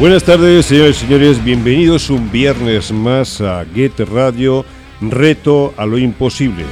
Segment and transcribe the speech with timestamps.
[0.00, 1.44] Buenas tardes, señores y señores.
[1.44, 4.64] Bienvenidos un viernes más a Get Radio,
[5.02, 6.64] Reto a lo Imposible.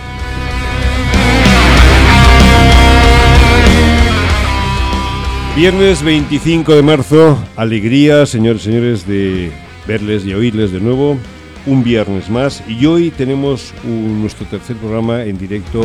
[5.54, 9.52] Viernes 25 de marzo, alegría, señores y señores, de
[9.86, 11.18] verles y oírles de nuevo.
[11.66, 15.82] Un viernes más y hoy tenemos nuestro tercer programa en directo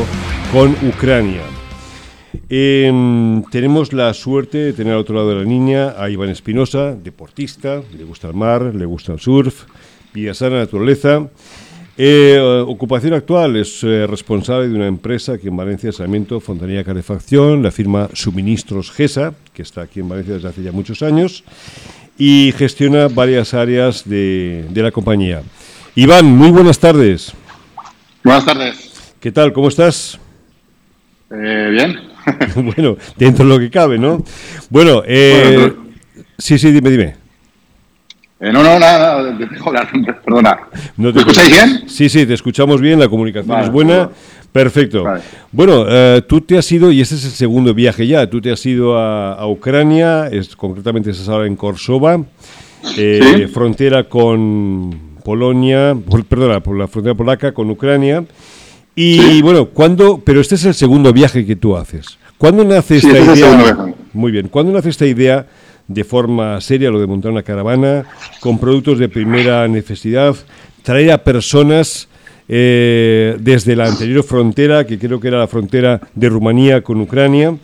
[0.54, 1.42] con Ucrania.
[2.56, 6.94] Em, tenemos la suerte de tener al otro lado de la niña a Iván Espinosa,
[6.94, 9.64] deportista, le gusta el mar, le gusta el surf,
[10.14, 11.28] vida sana, naturaleza.
[11.98, 16.84] Eh, ocupación actual es eh, responsable de una empresa que en Valencia es Sarmiento Fontanilla
[16.84, 21.44] Calefacción, la firma Suministros GESA, que está aquí en Valencia desde hace ya muchos años,
[22.20, 25.42] y gestiona varias áreas de, de la compañía.
[25.96, 27.34] Iván, muy buenas tardes.
[28.24, 29.16] Buenas tardes.
[29.20, 29.54] ¿Qué tal?
[29.54, 30.20] ¿Cómo estás?
[31.32, 32.13] Eh, bien.
[32.56, 34.24] bueno, dentro de lo que cabe, ¿no?
[34.70, 35.74] Bueno, eh,
[36.38, 37.24] sí, sí, dime, dime.
[38.40, 39.48] Eh, no, no, nada, te
[40.26, 40.60] perdona.
[40.98, 41.84] ¿Me escucháis bien?
[41.88, 44.10] Sí, sí, te escuchamos bien, la comunicación es buena.
[44.52, 45.06] Perfecto.
[45.52, 48.52] Bueno, eh, tú te has ido, y este es el segundo viaje ya, tú te
[48.52, 52.22] has ido a, Ucrania, es, concretamente estás ahora en Korsova,
[52.98, 55.98] eh, frontera con Polonia,
[56.30, 58.26] perdona, por la frontera polaca con Ucrania.
[58.96, 60.22] Y bueno, ¿cuándo?
[60.24, 62.18] Pero este es el segundo viaje que tú haces.
[62.38, 63.94] ¿Cuándo nace esta idea?
[64.14, 64.50] Muy bien.
[64.50, 65.48] ¿Cuándo nace esta idea
[65.88, 68.06] de forma seria lo de montar una caravana
[68.40, 70.36] con productos de primera necesidad,
[70.82, 72.08] traer a personas
[72.48, 77.56] eh, desde la anterior frontera, que creo que era la frontera de Rumanía con Ucrania?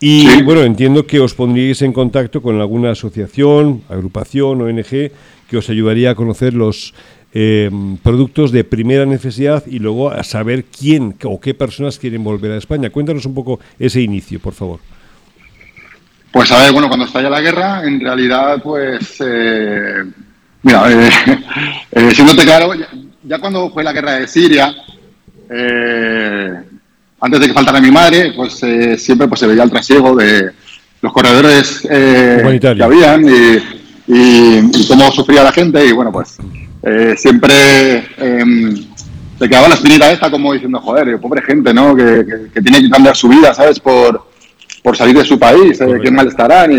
[0.00, 5.12] Y bueno, entiendo que os pondríais en contacto con alguna asociación, agrupación, ONG,
[5.48, 6.92] que os ayudaría a conocer los
[7.34, 7.70] eh,
[8.02, 12.58] productos de primera necesidad y luego a saber quién o qué personas quieren volver a
[12.58, 12.90] España.
[12.90, 14.80] Cuéntanos un poco ese inicio, por favor.
[16.32, 20.02] Pues a ver, bueno, cuando estalla la guerra, en realidad, pues, eh,
[20.62, 21.10] mira, eh,
[21.92, 22.72] eh siéndote claro,
[23.22, 24.74] ya, cuando fue la guerra de Siria,
[25.50, 26.54] eh,
[27.20, 28.54] antes de que faltara mi madre, pues
[28.96, 30.52] siempre pues, se veía el trasiego de
[31.02, 33.58] los corredores que habían y,
[34.06, 36.38] y, cómo sufría la gente y bueno, pues
[36.82, 37.54] eh, siempre
[38.18, 38.44] eh,
[39.38, 41.94] te quedaba la espinita esta como diciendo, joder, pobre gente, ¿no?
[41.94, 42.24] Que,
[42.62, 43.78] tiene que cambiar su vida, ¿sabes?
[43.78, 44.24] Por,
[44.82, 46.72] por salir de su país, eh, qué mal estarán.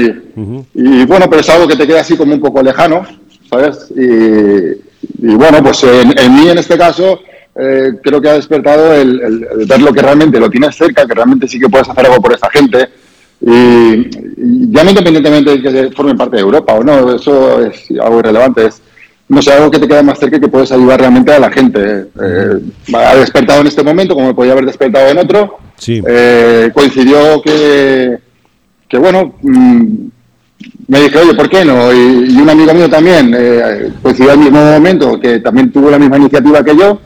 [0.73, 3.05] Y, bueno, pero es algo que te queda así como un poco lejano,
[3.49, 3.91] ¿sabes?
[3.95, 7.19] Y, bueno, pues en, mí en este caso
[7.55, 11.47] eh, creo que ha despertado el, ver lo que realmente lo tienes cerca, que realmente
[11.47, 12.89] sí que puedes hacer algo por esa gente.
[13.41, 14.09] Y,
[14.71, 18.67] ya no independientemente de que formen parte de Europa o no, eso es algo irrelevante.
[18.67, 18.81] Es,
[19.29, 21.51] no sé, algo que te queda más cerca y que puedes ayudar realmente a la
[21.51, 22.07] gente.
[22.21, 22.59] Eh,
[22.93, 25.57] ha despertado en este momento, como podía haber despertado en otro.
[25.77, 26.01] Sí.
[26.05, 28.17] Eh, coincidió que,
[28.87, 29.85] que bueno, mm,
[30.87, 31.91] me dije, oye, ¿por qué no?
[31.93, 36.17] Y, un amigo mío también eh, coincidió al mismo momento, que también tuvo la misma
[36.17, 36.99] iniciativa que yo.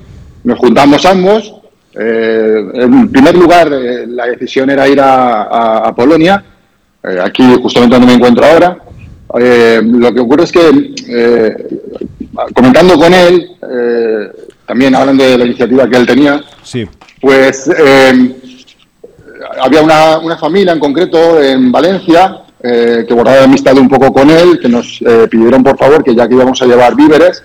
[0.43, 1.53] Nos juntamos ambos.
[1.93, 6.43] en primer lugar, la decisión era ir a, a Polonia,
[7.23, 8.77] aquí justamente donde me encuentro ahora.
[9.35, 11.55] Eh, lo que ocurre es que, eh,
[12.53, 14.31] comentando con él, eh,
[14.65, 16.87] también hablando de la iniciativa que él tenía, sí.
[17.19, 17.69] pues
[19.61, 24.59] había una, una, familia en concreto en Valencia que guardaba amistad un poco con él,
[24.59, 24.99] que nos
[25.29, 27.43] pidieron por favor que ya que íbamos a llevar víveres,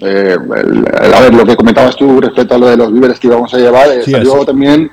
[0.00, 3.58] a ver, lo que comentabas tú respecto a lo de los víveres que íbamos a
[3.58, 4.90] llevar, salió también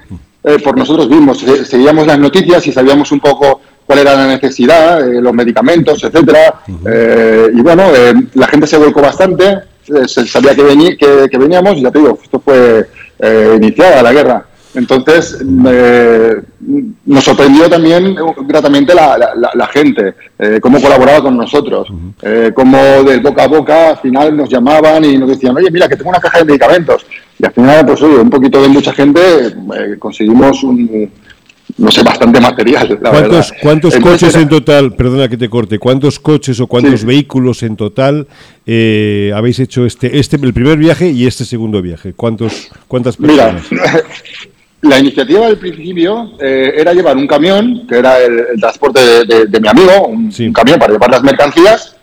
[0.63, 1.45] por nosotros mismos.
[1.65, 6.62] Seguíamos las noticias y sabíamos un poco cuál era la necesidad, eh, los medicamentos, etcétera.
[6.85, 9.59] Eh, y bueno, eh, la gente se volcó bastante,
[10.07, 12.88] se sabía que, que, veníamos y ya te digo, esto fue
[13.56, 14.46] iniciada la guerra.
[14.73, 18.13] Entonces, nos sorprendió también
[18.46, 20.16] gratamente la, gente,
[20.59, 21.88] cómo colaboraba con nosotros,
[22.53, 25.96] cómo de boca a boca al final nos llamaban y nos decían, oye, mira, que
[25.96, 27.05] tengo una caja de medicamentos.
[27.40, 29.22] Y al final, pues oye, un poquito de mucha gente
[29.97, 31.09] conseguimos un,
[31.77, 32.99] no sé, bastante material.
[32.99, 37.75] ¿Cuántos, ¿cuántos coches en total, perdona que te corte, cuántos coches o cuántos vehículos en
[37.75, 38.27] total
[38.66, 42.13] eh, habéis hecho este, este, el primer viaje y este segundo viaje?
[42.13, 43.63] ¿Cuántos, ¿Cuántas personas?
[43.69, 44.03] Mira,
[44.81, 49.67] la iniciativa del principio eh, era llevar un camión, que era el, transporte de, mi
[49.67, 51.97] amigo, un, camión para llevar las mercancías,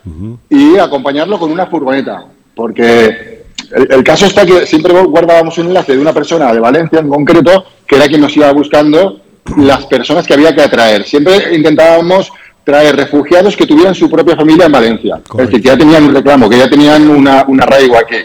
[0.50, 3.44] y acompañarlo con una furgoneta, porque
[3.74, 7.08] el, el, caso está que siempre guardábamos un enlace de una persona de Valencia en
[7.08, 9.21] concreto, que era quien nos iba buscando
[9.56, 11.04] las personas que había que atraer.
[11.04, 12.32] Siempre intentábamos
[12.64, 15.20] traer refugiados que tuvieran su propia familia en Valencia.
[15.30, 18.16] Es decir, que ya tenían un reclamo, que ya tenían una, un arraigo aquí.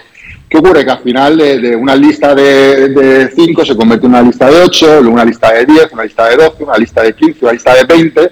[0.50, 0.86] ¿Qué ocurre?
[0.86, 5.02] Que al final de, una lista de, cinco se convierte en una lista de ocho,
[5.02, 7.74] luego una lista de diez, una lista de doce, una lista de quince, una lista
[7.74, 8.32] de veinte.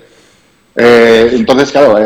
[0.76, 1.98] entonces, claro,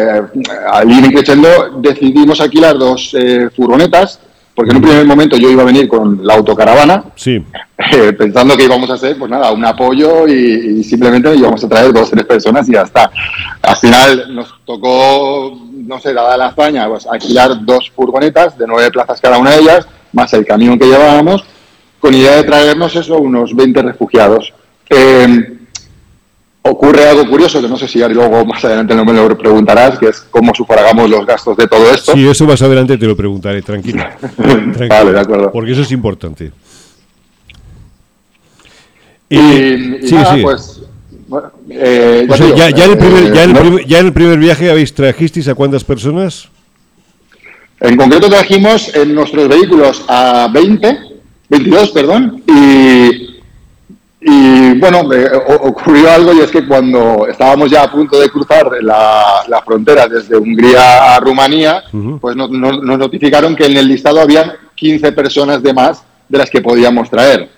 [0.72, 3.16] al ir creciendo decidimos alquilar dos
[3.56, 4.20] furgonetas
[4.60, 7.42] porque en un primer momento yo iba a venir con la autocaravana, sí.
[7.94, 11.94] Eh, pensando que íbamos a hacer, pues nada, un apoyo y, simplemente íbamos a traer
[11.94, 13.10] dos o tres personas y ya está.
[13.62, 18.92] Al final nos tocó, no sé, dada la España, pues alquilar dos furgonetas de nueve
[18.92, 21.46] plazas cada una de ellas, más el camión que llevábamos,
[22.02, 24.54] con idea de traernos eso, unos 20 refugiados.
[24.90, 25.59] Eh,
[26.70, 30.08] ocurre algo curioso, que no sé si luego más adelante no me lo preguntarás, que
[30.08, 32.14] es cómo sufragamos los gastos de todo esto.
[32.14, 34.04] Sí, eso más adelante te lo preguntaré, tranquilo.
[34.90, 35.52] vale, de acuerdo.
[35.52, 36.52] Porque eso es importante.
[39.30, 40.42] Y, sí, sí.
[40.42, 40.82] pues...
[41.68, 43.34] ya, ya, en el primer,
[43.86, 46.50] ya, en el primer, viaje habéis trajisteis a cuántas personas?
[47.80, 51.00] En concreto trajimos en nuestros vehículos a 20,
[51.50, 53.29] 22, perdón, y
[54.22, 55.10] y bueno,
[55.62, 60.36] ocurrió algo y es que cuando estábamos ya a punto de cruzar la, frontera desde
[60.36, 61.84] Hungría a Rumanía,
[62.20, 66.62] pues nos, notificaron que en el listado había 15 personas de más de las que
[66.62, 67.50] podíamos traer.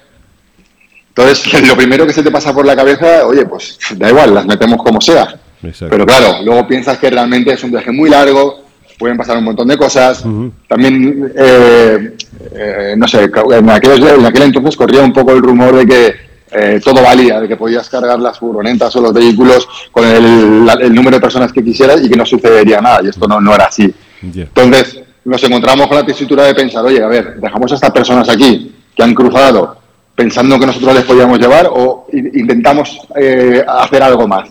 [1.09, 4.45] Entonces, lo primero que se te pasa por la cabeza, oye, pues da igual, las
[4.45, 5.35] metemos como sea.
[5.61, 8.65] Pero claro, luego piensas que realmente es un viaje muy largo,
[8.99, 10.23] pueden pasar un montón de cosas.
[10.67, 12.15] También, eh,
[12.53, 16.30] eh, no sé, en aquel, en aquel entonces corría un poco el rumor de que
[16.51, 21.17] eh, todo valía, de que podías cargar las furgonetas o los vehículos con el, número
[21.17, 23.01] de personas que quisieras y que no sucedería nada.
[23.03, 23.93] Y esto no, no era así.
[24.21, 28.27] Entonces, nos encontramos con la tesitura de pensar, oye, a ver, dejamos a estas personas
[28.29, 29.77] aquí que han cruzado
[30.15, 34.49] pensando que nosotros les podíamos llevar o intentamos eh, hacer algo más.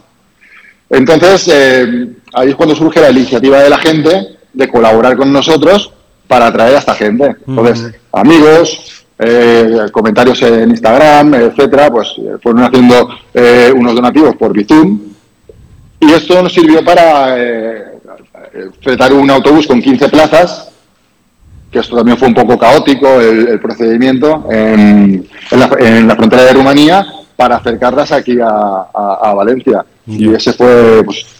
[0.89, 5.93] Entonces, eh, ahí es cuando surge la iniciativa de la gente de colaborar con nosotros
[6.27, 7.37] para atraer a esta gente.
[7.47, 14.53] Entonces, amigos, eh, comentarios en Instagram, etcétera, pues eh, fueron haciendo eh, unos donativos por
[14.53, 14.99] Bizum.
[16.01, 20.73] Y esto nos sirvió para eh, fretar un autobús con 15 plazas,
[21.71, 27.07] que esto también fue un poco caótico el, procedimiento en, la, frontera de Rumanía
[27.37, 29.85] para acercarlas aquí a, Valencia.
[30.07, 31.40] Y ese fue pues,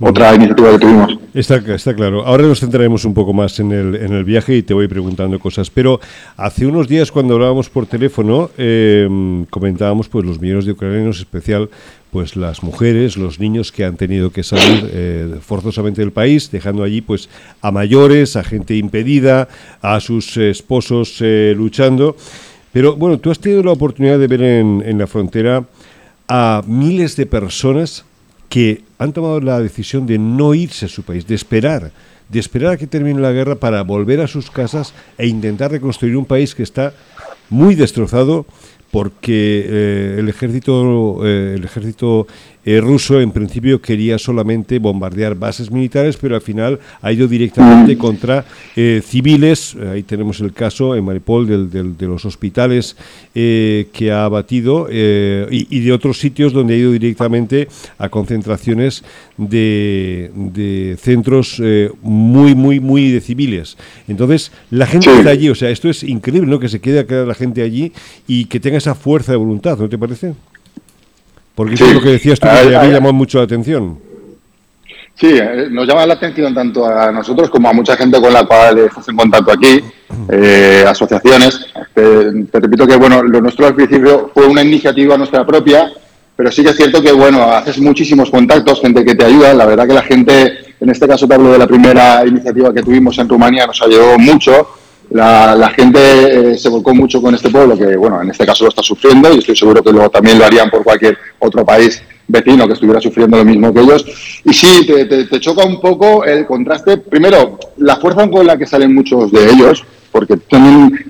[0.00, 1.18] otra iniciativa que tuvimos.
[1.34, 2.24] Está, está claro.
[2.26, 5.38] Ahora nos centraremos un poco más en el, en el viaje y te voy preguntando
[5.38, 5.70] cosas.
[5.70, 6.00] Pero
[6.36, 11.70] hace unos días cuando hablábamos por teléfono em, comentábamos pues los millones de ucranianos, especial
[12.10, 16.84] pues las mujeres, los niños que han tenido que salir eh, forzosamente del país, dejando
[16.84, 17.28] allí pues
[17.60, 19.48] a mayores, a gente impedida,
[19.82, 22.16] a sus esposos eh, luchando.
[22.72, 25.64] Pero bueno, tú has tenido la oportunidad de ver en, en la frontera
[26.28, 28.04] a miles de personas
[28.48, 31.92] que han tomado la decisión de no irse a su país, de esperar,
[32.28, 36.16] de esperar a que termine la guerra para volver a sus casas e intentar reconstruir
[36.16, 36.92] un país que está
[37.50, 38.46] muy destrozado
[38.90, 42.26] porque eh, el ejército eh, el ejército
[42.64, 47.94] eh, ruso en principio quería solamente bombardear bases militares, pero al final ha ido directamente
[47.94, 47.98] mm.
[47.98, 48.44] contra
[48.74, 49.76] eh, civiles.
[49.92, 52.96] Ahí tenemos el caso en Mariupol de los hospitales
[53.34, 57.68] eh, que ha abatido y, de otros sitios donde ha ido directamente
[57.98, 59.04] a concentraciones
[59.36, 61.60] de, centros
[62.02, 63.76] muy, muy, muy de civiles.
[64.08, 66.58] Entonces, la gente está allí, o sea, esto es increíble, ¿no?
[66.58, 67.92] Que se quede la gente allí
[68.26, 70.34] y que tenga esa fuerza de voluntad, ¿no te parece?
[71.54, 73.98] Porque eso es lo que decías tú, que a mí llamó mucho la atención.
[75.14, 78.44] Sí, eh, nos llama la atención tanto a nosotros como a mucha gente con la
[78.44, 79.80] cual estás en contacto aquí,
[80.28, 81.66] eh, asociaciones.
[81.94, 85.92] Te, repito que bueno, lo nuestro al principio fue una iniciativa nuestra propia,
[86.34, 89.54] pero sí que es cierto que bueno, haces muchísimos contactos, gente que te ayuda.
[89.54, 92.82] La verdad que la gente, en este caso te hablo de la primera iniciativa que
[92.82, 94.66] tuvimos en Rumanía, nos ayudó mucho
[95.10, 98.70] la, gente eh, se volcó mucho con este pueblo, que bueno, en este caso lo
[98.70, 102.66] está sufriendo y estoy seguro que luego también lo harían por cualquier otro país vecino
[102.66, 104.04] que estuviera sufriendo lo mismo que ellos.
[104.44, 106.98] Y sí, te, choca un poco el contraste.
[106.98, 110.38] Primero, la fuerza con la que salen muchos de ellos, porque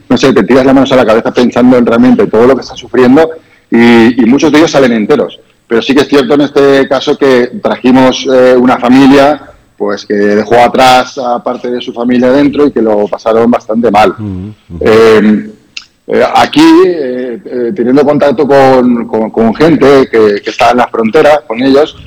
[0.09, 2.63] no sé, te tiras las manos a la cabeza pensando en realmente todo lo que
[2.63, 3.31] están sufriendo
[3.71, 5.39] y, muchos de ellos salen enteros.
[5.67, 9.54] Pero sí que es cierto en este caso que trajimos eh, una familia
[9.85, 13.91] pues que dejó atrás a parte de su familia dentro y que lo pasaron bastante
[13.91, 14.15] mal.
[14.81, 15.51] Eh,
[16.07, 21.99] eh, aquí, eh, teniendo contacto con, gente que, está en la frontera con ellos,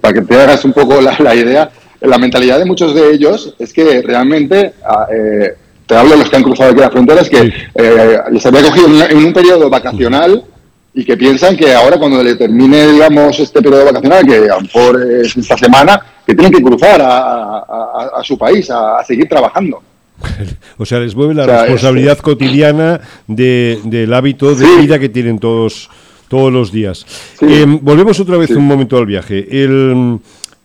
[0.00, 1.70] para que te hagas un poco la, idea,
[2.00, 5.06] la mentalidad de muchos de ellos es que realmente, ah,
[5.86, 7.52] te hablo de los que han cruzado aquí la frontera, es que
[8.32, 10.44] les había cogido en un periodo vacacional
[10.92, 14.62] y que piensan que ahora cuando le termine, digamos, este periodo vacacional, que a lo
[14.62, 19.82] mejor es esta semana, que tienen que cruzar a, su país, a, seguir trabajando.
[20.78, 25.90] O sea, les mueve la responsabilidad cotidiana de, del hábito de vida que tienen todos
[26.28, 27.04] todos los días.
[27.82, 29.46] volvemos otra vez un momento al viaje.
[29.50, 30.20] El,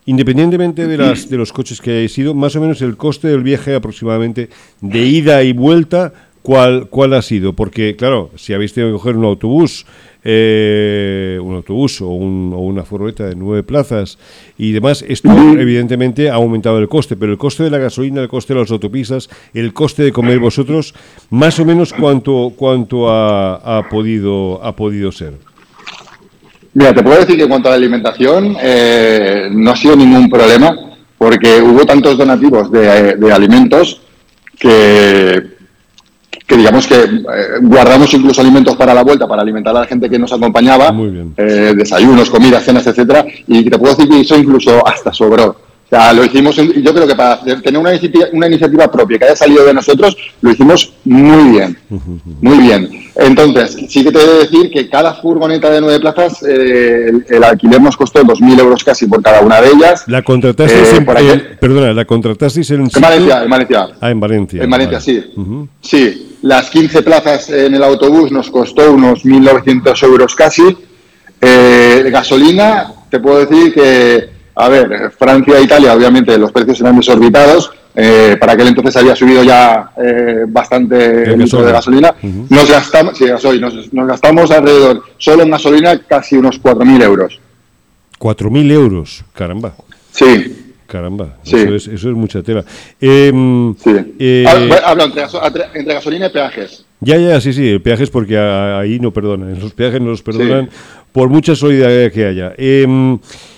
[0.06, 3.42] independientemente de, las, de los coches que hayáis ido, más o menos el coste del
[3.42, 4.50] viaje aproximadamente
[4.82, 7.54] de ida y vuelta, ¿cuál, cuál ha sido?
[7.54, 9.88] Porque, claro, si habéis tenido que coger un autobús,
[10.28, 14.18] eh, un autobús o, una furgoneta de nueve plazas
[14.58, 18.28] y demás, esto evidentemente ha aumentado el coste, pero el coste de la gasolina, el
[18.28, 20.96] coste de las autopistas, el coste de comer vosotros,
[21.30, 25.34] más o menos cuánto, cuánto ha, podido, ha podido ser.
[26.74, 30.28] Mira, te puedo decir que en cuanto a la alimentación eh, no ha sido ningún
[30.28, 30.76] problema
[31.20, 34.02] porque hubo tantos donativos de alimentos
[34.60, 35.55] que
[36.46, 37.20] que digamos que eh,
[37.62, 40.94] guardamos incluso alimentos para la vuelta, para alimentar a la gente que nos acompañaba,
[41.38, 45.66] eh, desayunos, comidas, cenas, etcétera, y te puedo decir que eso incluso hasta sobró.
[45.86, 49.26] O sea, lo hicimos, yo creo que para tener una iniciativa, una iniciativa propia que
[49.26, 51.78] haya salido de nosotros, lo hicimos muy bien,
[52.42, 52.90] muy bien.
[53.16, 57.44] Entonces, sí que te he de decir que cada furgoneta de nueve plazas, eh, el,
[57.44, 60.04] alquiler nos costó 2.000 euros casi por cada una de ellas.
[60.08, 63.44] ¿La contratasteis en, perdona, ¿la contratasteis en, en Valencia?
[63.44, 63.88] En Valencia.
[64.02, 64.64] Ah, en Valencia.
[64.64, 65.24] En Valencia, sí.
[65.82, 70.78] Sí, las 15 plazas en el autobús nos costó unos 1.900 euros casi.
[71.42, 76.98] Eh, gasolina, te puedo decir que a ver, Francia e Italia, obviamente, los precios eran
[76.98, 77.72] desorbitados.
[77.96, 82.14] Eh, para aquel entonces había subido ya eh, bastante el litro de gasolina.
[82.22, 83.26] Nos gastamos, sí,
[83.60, 87.40] nos, gastamos alrededor, solo en gasolina, casi unos 4.000 euros.
[88.20, 89.26] ¿4.000 euros?
[89.34, 89.74] Caramba.
[90.12, 90.65] Sí.
[90.88, 92.64] Caramba, Eso, es, eso, es, mucha tela.
[93.02, 93.92] Em, sí.
[94.20, 95.24] Eh, ah, hablo entre,
[95.74, 96.86] entre, gasolina y peajes.
[97.02, 100.70] Ya, ya, sí, sí, peajes porque ahí no perdonan, los peajes no los perdonan
[101.12, 102.54] por mucha solidaridad que haya.
[102.58, 103.18] Em,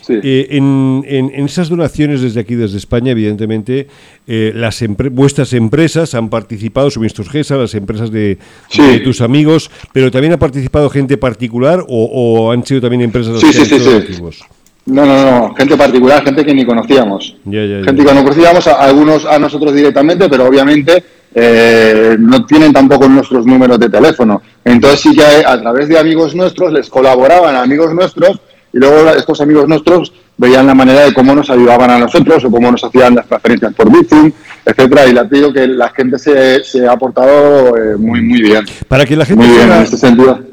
[0.10, 3.88] eh, en, esas donaciones desde aquí, desde España, evidentemente,
[4.26, 8.38] eh, las vuestras empresas han participado, suministros GESA, las empresas de,
[9.04, 13.66] tus amigos, pero también ha participado gente particular o, han sido también empresas sí, sí,
[13.66, 14.22] sí,
[14.88, 17.36] No, no, no, gente particular, gente que ni conocíamos.
[17.44, 21.03] gente que no conocíamos, algunos a nosotros directamente, pero obviamente
[21.36, 24.41] eh, no tienen tampoco nuestros números de teléfono.
[24.63, 28.39] Entonces sí que a través de amigos nuestros les colaboraban amigos nuestros
[28.74, 32.51] y luego estos amigos nuestros veían la manera de cómo nos ayudaban a nosotros o
[32.51, 34.34] cómo nos hacían las transferencias por Bitcoin,
[34.68, 35.08] etcétera.
[35.08, 38.66] Y les digo que la gente se, se ha portado eh, muy, muy bien.
[38.88, 39.98] Para que la gente se haga, este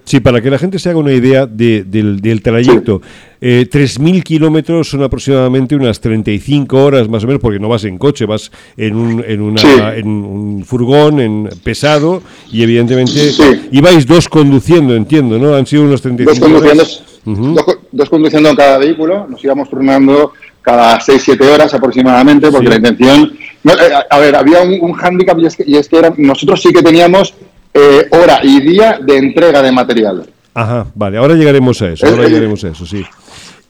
[0.04, 3.00] Sí, para que la gente se haga una idea del, del, trayecto.
[3.40, 7.98] Eh, 3.000 kilómetros son aproximadamente unas 35 horas más o menos, porque no vas en
[7.98, 13.32] coche, vas en un, en una, en un furgón en pesado y evidentemente
[13.72, 15.54] ibais dos conduciendo, entiendo, ¿no?
[15.54, 20.32] Han sido unos 35 dos horas dos, conduciendo en cada vehículo, nos íbamos turnando
[20.64, 23.32] cada 6-7 horas aproximadamente, porque la intención...
[23.64, 23.70] Eh,
[24.10, 26.72] a, ver, había un, un hándicap y es que, y es que era, nosotros sí
[26.72, 27.34] que teníamos
[27.72, 30.26] eh, hora y día de entrega de material.
[30.54, 33.04] Ajá, vale, ahora llegaremos a eso, ahora llegaremos a eso, sí.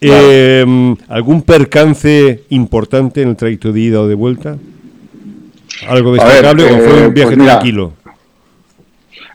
[0.00, 4.58] Em, ¿Algún percance importante en el trayecto de ida o de vuelta?
[5.88, 7.92] ¿Algo destacable o fue un eh, viaje pues tranquilo?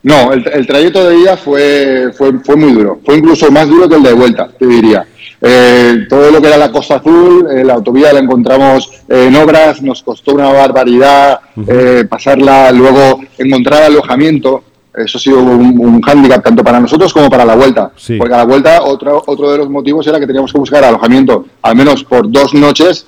[0.04, 3.00] No, el, trayecto de ida fue, fue, fue, muy duro.
[3.04, 5.06] Fue incluso más duro que el de vuelta, te diría.
[5.41, 9.81] Eh, todo lo que era la Costa Azul, eh, la autovía la encontramos en obras,
[9.81, 14.63] nos costó una barbaridad eh, pasarla, luego encontrar alojamiento.
[14.93, 17.91] Eso ha sido un, un hándicap tanto para nosotros como para la vuelta.
[18.17, 21.46] Porque a la vuelta otro, otro de los motivos era que teníamos que buscar alojamiento,
[21.62, 23.05] al menos por dos noches,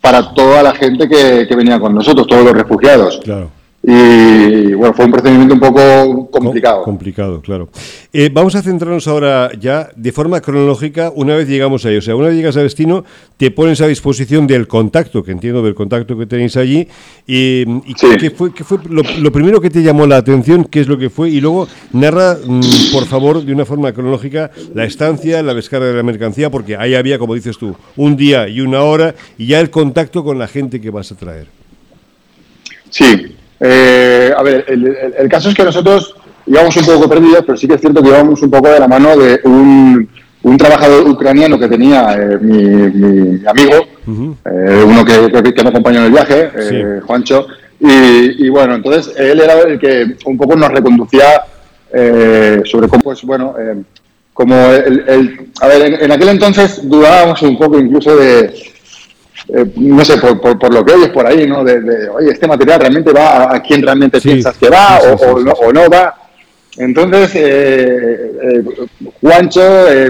[0.00, 3.20] para toda la gente que, que venía con nosotros, todos los refugiados.
[3.22, 3.50] Claro.
[3.84, 6.84] Y bueno, fue un procedimiento un poco complicado.
[6.84, 7.68] complicado, claro.
[8.12, 11.96] Eh, vamos a centrarnos ahora ya de forma cronológica una vez llegamos ahí.
[11.96, 13.04] O sea, una vez llegas al destino,
[13.36, 16.86] te pones a disposición del contacto, que entiendo del contacto que tenéis allí.
[17.26, 20.64] Y, ¿qué fue, qué fue lo, primero que te llamó la atención?
[20.64, 21.30] ¿Qué es lo que fue?
[21.30, 25.94] Y luego narra, mm, por favor, de una forma cronológica, la estancia, la descarga de
[25.94, 29.58] la mercancía, porque ahí había, como dices tú, un día y una hora y ya
[29.58, 31.48] el contacto con la gente que vas a traer.
[32.90, 36.16] Sí, eh, a ver, el, caso es que nosotros
[36.46, 38.88] íbamos un poco perdidos, pero sí que es cierto que íbamos un poco de la
[38.88, 40.08] mano de un,
[40.42, 43.86] un trabajador ucraniano que tenía eh, mi, amigo,
[44.44, 47.46] eh, uno que, que, me acompañó en el viaje, Juancho,
[47.78, 51.42] y, bueno, entonces él era el que un poco nos reconducía
[52.64, 53.54] sobre cómo, pues bueno,
[54.34, 58.71] como el, a ver, en, aquel entonces dudábamos un poco incluso de,
[59.54, 61.62] eh, no sé, por, por, lo que oyes por ahí, ¿no?
[61.62, 66.14] De, oye, este material realmente va a, quien realmente piensas que va o, no, va.
[66.78, 68.64] Entonces, eh, eh,
[69.20, 69.60] Juancho,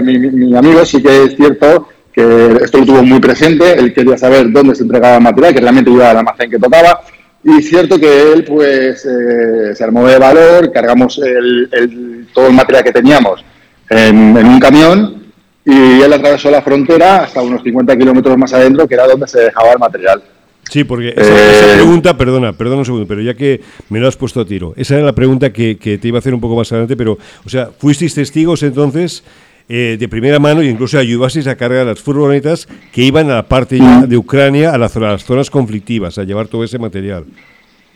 [0.01, 4.49] mi, amigo, sí que es cierto que esto lo tuvo muy presente, él quería saber
[4.49, 7.01] dónde se entregaba el material, que realmente iba al almacén que tocaba,
[7.43, 12.91] y cierto que él, pues, se armó de valor, cargamos el, todo el material que
[12.93, 13.43] teníamos
[13.89, 15.22] en, un camión
[15.65, 19.39] y él atravesó la frontera hasta unos 50 kilómetros más adentro, que era donde se
[19.41, 20.21] dejaba el material.
[20.69, 24.15] Sí, porque esa, eh, pregunta, perdona, perdona un segundo, pero ya que me lo has
[24.15, 26.55] puesto a tiro, esa era la pregunta que, que te iba a hacer un poco
[26.55, 29.23] más adelante, pero, o sea, ¿fuisteis testigos entonces
[29.69, 33.47] eh, de primera mano e incluso ayudasteis a cargar las furgonetas que iban a la
[33.47, 34.91] parte de Ucrania, a, las,
[35.23, 37.25] zonas conflictivas, a llevar todo ese material.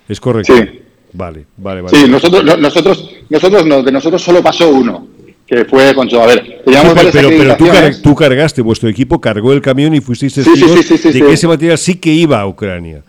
[0.07, 0.55] ¿Es correcto?
[0.55, 0.63] Sí.
[1.11, 1.97] Vale, vale, vale.
[1.97, 5.07] Sí, nosotros, nosotros, nosotros no, de nosotros solo pasó uno,
[5.47, 9.93] que fue con A ver, teníamos pero, pero, tú, cargaste, vuestro equipo cargó el camión
[9.95, 13.01] y fuisteis testigos de que ese material sí que iba a Ucrania.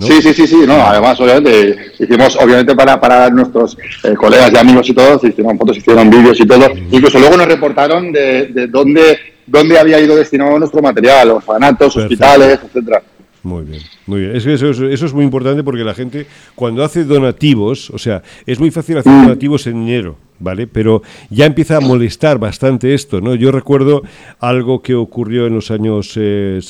[0.00, 4.56] Sí, sí, sí, sí, no, además obviamente hicimos, obviamente para, para nuestros eh, colegas y
[4.56, 8.66] amigos y todos, hicieron fotos, hicieron vídeos y todo, incluso luego nos reportaron de, de
[8.68, 13.02] dónde, dónde había ido destinado nuestro material, orfanatos, hospitales, etcétera.
[13.42, 14.36] Muy bien, muy bien.
[14.36, 18.70] Eso, eso, es muy importante porque la gente cuando hace donativos, o sea, es muy
[18.70, 19.22] fácil hacer mm.
[19.24, 20.66] donativos en dinero, ¿vale?
[20.66, 23.34] Pero ya empieza a molestar bastante esto, ¿no?
[23.34, 24.02] Yo recuerdo
[24.40, 26.60] algo que ocurrió en los años eh,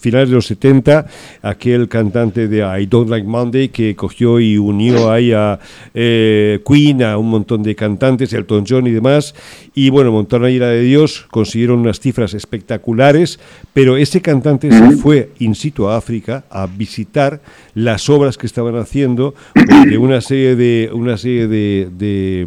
[0.00, 1.06] finales de los 70,
[1.42, 5.58] aquel cantante de I Don't Like Monday que cogió y unió ahí a
[5.94, 9.34] eh, Queen, a un montón de cantantes, Elton John y demás,
[9.74, 13.38] y bueno, montaron ahí la de Dios, consiguieron unas cifras espectaculares,
[13.72, 17.40] pero ese cantante se fue in situ a África a visitar
[17.74, 22.46] las obras que estaban haciendo, porque una serie de, una serie de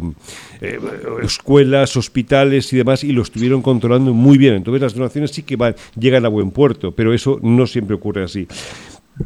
[0.60, 0.78] eh,
[1.22, 4.54] escuelas, hospitales y demás, y lo estuvieron controlando muy bien.
[4.54, 8.24] Entonces las donaciones sí que van, llegan a buen puerto, pero eso no siempre ocurre
[8.24, 8.46] así.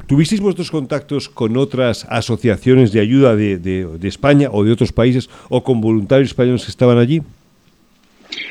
[0.06, 5.28] ¿Tuvisteis vuestros contactos con otras asociaciones de ayuda de, de, España o de otros países
[5.48, 7.22] o con voluntarios españoles que estaban allí?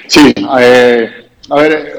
[0.07, 1.09] Sí, eh,
[1.49, 1.93] a ver,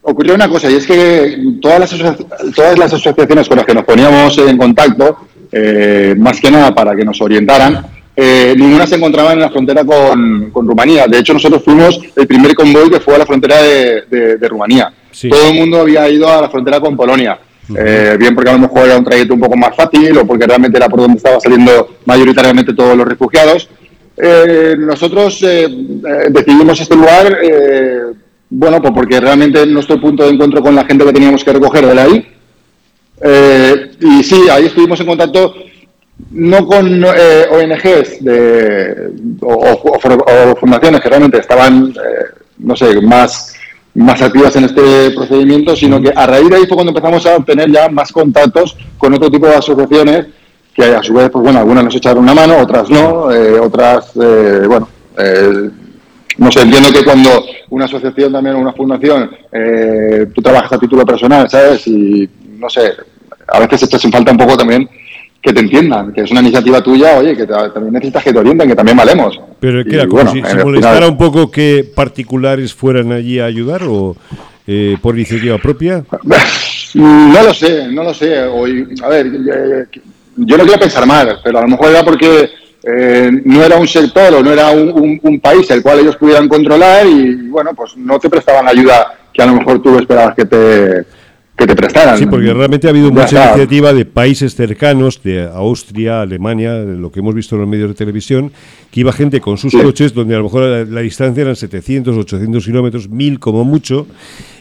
[0.00, 2.16] ocurrió una cosa y es que todas las,
[2.54, 5.18] todas las asociaciones con las que nos poníamos en contacto,
[5.52, 7.84] eh, más que nada para que nos orientaran,
[8.20, 11.06] eh, ninguna se encontraba en la frontera con, Rumanía.
[11.06, 14.92] De hecho, nosotros fuimos el primer convoy que fue a la frontera de, Rumanía.
[15.30, 17.38] Todo el mundo había ido a la frontera con Polonia.
[17.78, 20.46] Eh, bien porque a lo mejor era un trayecto un poco más fácil o porque
[20.46, 23.68] realmente era por donde estaban saliendo mayoritariamente todos los refugiados.
[24.16, 25.38] Eh, nosotros
[26.28, 27.38] decidimos este lugar,
[28.50, 31.86] bueno, pues porque realmente nuestro punto de encuentro con la gente que teníamos que recoger
[31.86, 32.26] de ahí.
[34.00, 35.54] y sí, ahí estuvimos en contacto
[36.30, 42.24] no con eh, ONGs de, o, fundaciones que realmente estaban, eh,
[42.58, 43.54] no sé, más,
[43.94, 47.36] más activas en este procedimiento, sino que a raíz de ahí fue cuando empezamos a
[47.36, 50.26] obtener ya más contactos con otro tipo de asociaciones
[50.74, 54.12] que a su vez, pues bueno, algunas nos echaron una mano, otras no, eh, otras,
[54.14, 54.88] bueno,
[56.36, 57.30] no sé, entiendo que cuando
[57.70, 59.30] una asociación también o una fundación,
[60.32, 61.84] tú trabajas a título personal, ¿sabes?
[61.88, 62.28] Y
[62.58, 62.92] no sé,
[63.48, 64.88] a veces esto sin falta un poco también
[65.40, 68.68] que te entiendan, que es una iniciativa tuya, oye, que también necesitas que te orienten,
[68.68, 69.40] que también valemos.
[69.60, 74.16] Pero que era como si, molestara un poco que particulares fueran allí a ayudar o
[74.66, 76.04] eh, por iniciativa propia.
[76.94, 78.38] No lo sé, no lo sé.
[78.38, 79.30] a ver,
[80.36, 82.50] yo no quiero pensar mal, pero a lo mejor era porque
[82.82, 86.48] eh, no era un sector o no era un, un, país el cual ellos pudieran
[86.48, 90.34] controlar y, bueno, pues no te prestaban la ayuda que a lo mejor tú esperabas
[90.34, 91.04] que te
[91.58, 92.16] que te prestaran.
[92.16, 97.20] Sí, porque realmente ha habido mucha iniciativa de países cercanos, de Austria, Alemania, lo que
[97.20, 98.52] hemos visto en los medios de televisión,
[98.90, 102.64] que iba gente con sus coches donde a lo mejor la, distancia eran 700, 800
[102.64, 104.06] kilómetros, 1000 como mucho,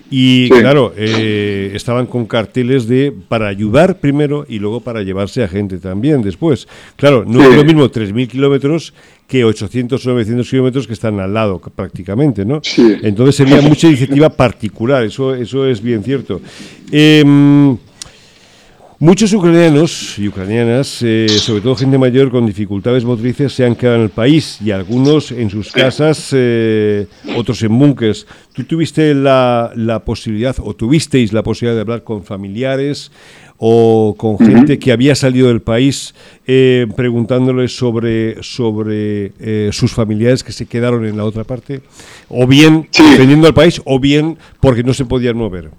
[0.10, 5.48] y claro, eh, estaban con carteles de para ayudar primero y luego para llevarse a
[5.48, 6.68] gente también después.
[6.96, 8.94] Claro, no es lo mismo 3.000 kilómetros
[9.28, 12.62] que 800 o 900 kilómetros que están al lado prácticamente, ¿no?
[13.04, 16.40] Entonces sería mucha iniciativa particular, eso, eso es bien cierto.
[16.92, 17.76] Eh,
[19.00, 23.98] Muchos ucranianos y ucranianas, eh, sobre todo gente mayor con dificultades motrices, se han quedado
[23.98, 27.06] en el país y algunos en sus casas, eh,
[27.36, 28.26] otros en búnkers.
[28.54, 33.12] ¿Tú tuviste la, la, posibilidad o tuvisteis la posibilidad de hablar con familiares
[33.58, 36.16] o con gente que había salido del país
[36.48, 41.82] eh, preguntándoles sobre, sobre sus familiares que se quedaron en la otra parte?
[42.30, 45.70] O bien veniendo al país o bien porque no se podían mover.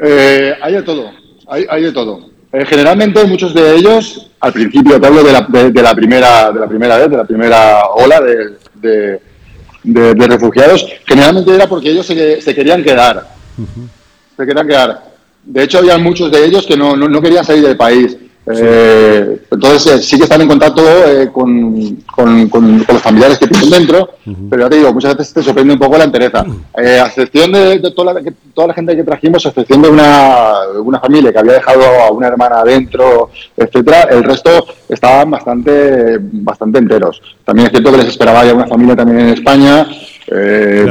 [0.00, 2.30] hay de todo hay, de todo.
[2.52, 6.60] Eh, generalmente muchos de ellos, al principio, te hablo de la, de, la, primera, de
[6.60, 9.20] la primera vez, de la primera ola de,
[9.86, 13.26] de refugiados, generalmente era porque ellos se, se querían quedar.
[14.36, 15.02] Se querían quedar.
[15.44, 18.16] De hecho, había muchos de ellos que no, no, querían salir del país.
[18.48, 20.82] Eh, entonces sí que están en contacto
[21.32, 24.10] con, con, los familiares que tienen dentro,
[24.48, 26.44] pero ya te digo, muchas veces te sorprende un poco la entereza.
[26.74, 31.00] a excepción de, toda, la, toda, la, gente que trajimos, a excepción de una, una
[31.00, 37.20] familia que había dejado a una hermana adentro, etcétera, el resto estaban bastante, bastante enteros.
[37.44, 39.86] También es cierto que les esperaba ya una familia también en España.
[40.28, 40.86] Eh,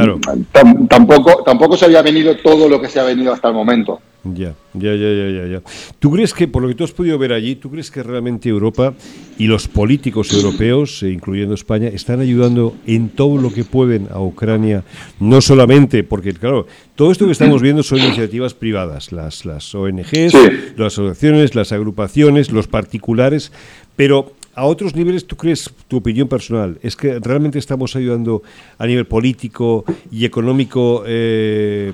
[0.87, 3.99] tampoco, tampoco se había venido todo lo que se ha venido hasta el momento.
[4.33, 5.61] Ya, ya, ya, ya, ya.
[5.99, 8.49] ¿Tú crees que, por lo que tú has podido ver allí, tú crees que realmente
[8.49, 8.95] Europa
[9.37, 14.19] y los políticos europeos, eh, incluyendo España, están ayudando en todo lo que pueden a
[14.19, 14.83] Ucrania?
[15.19, 20.33] No solamente, porque, claro, todo esto que estamos viendo son iniciativas privadas, las, las ONGs,
[20.75, 23.51] las asociaciones, las agrupaciones, los particulares,
[23.95, 28.41] pero a otros niveles, ¿tú crees, tu opinión personal, es que realmente estamos ayudando
[28.77, 31.91] a nivel político y económico eh,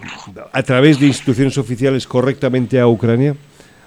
[0.53, 3.35] a través de instituciones oficiales correctamente a Ucrania?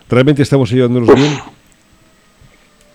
[0.09, 1.39] ¿Realmente estamos ayudándonos bien?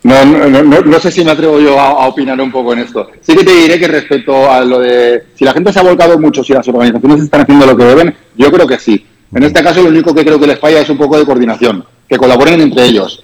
[0.03, 3.09] No, no, no, no, sé si me atrevo yo a, opinar un poco en esto.
[3.21, 6.17] Sí que te diré que respecto a lo de si la gente se ha volcado
[6.19, 9.05] mucho, si las organizaciones están haciendo lo que deben, yo creo que sí.
[9.33, 11.85] En este caso, lo único que creo que les falla es un poco de coordinación,
[12.07, 13.23] que colaboren entre ellos.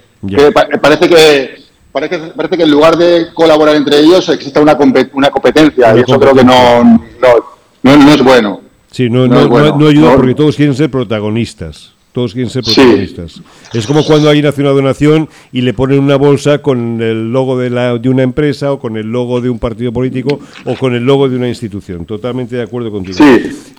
[0.81, 1.64] parece que
[1.95, 4.77] parece, parece que en lugar de colaborar entre ellos existe una,
[5.13, 8.59] una competencia y eso creo que no, no, es bueno.
[8.91, 11.93] Sí, no, no, ayuda porque todos quieren ser protagonistas.
[12.11, 13.41] Todos quieren ser protagonistas.
[13.73, 17.57] Es como cuando alguien hace una donación y le ponen una bolsa con el logo
[17.57, 20.95] de, la, de una empresa o con el logo de un partido político o con
[20.95, 22.05] el logo de una institución.
[22.05, 23.17] Totalmente de acuerdo contigo.
[23.17, 23.71] Sí.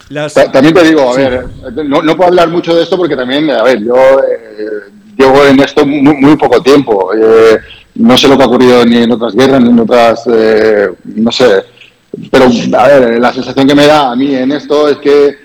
[0.52, 1.46] También te digo, a ver,
[1.84, 5.84] no, puedo hablar mucho de esto porque también, a ver, yo eh, llevo en esto
[5.86, 7.10] muy, poco tiempo.
[7.14, 7.58] Eh,
[7.98, 11.32] no sé lo que ha ocurrido ni en otras guerras, ni en otras, eh, no
[11.32, 11.64] sé.
[12.30, 12.46] Pero,
[12.78, 15.36] a ver, la sensación que me da a mí en esto es que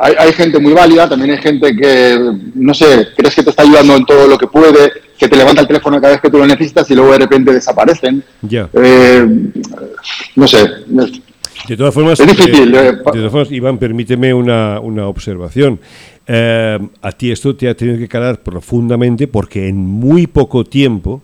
[0.00, 2.18] hay, hay, gente muy válida, también hay gente que,
[2.54, 5.60] no sé, crees que te está ayudando en todo lo que puede, que te levanta
[5.60, 8.22] el teléfono cada vez que tú lo necesitas y luego de repente desaparecen.
[8.42, 8.68] Ya.
[8.72, 9.26] Eh,
[10.34, 10.68] no sé.
[11.68, 12.74] De todas formas, es difícil.
[12.74, 15.78] Eh, de todas formas, Iván, permíteme una, una observación.
[16.26, 21.22] a ti esto te ha tenido que calar profundamente porque en muy poco tiempo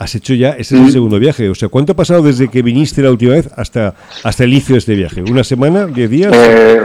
[0.00, 1.50] has hecho ya, ese es el segundo viaje.
[1.50, 4.72] O sea, ¿cuánto ha pasado desde que viniste la última vez hasta, hasta el inicio
[4.72, 5.22] de este viaje?
[5.22, 5.86] ¿Una semana?
[5.86, 6.32] ¿Diez días?
[6.34, 6.80] Eh,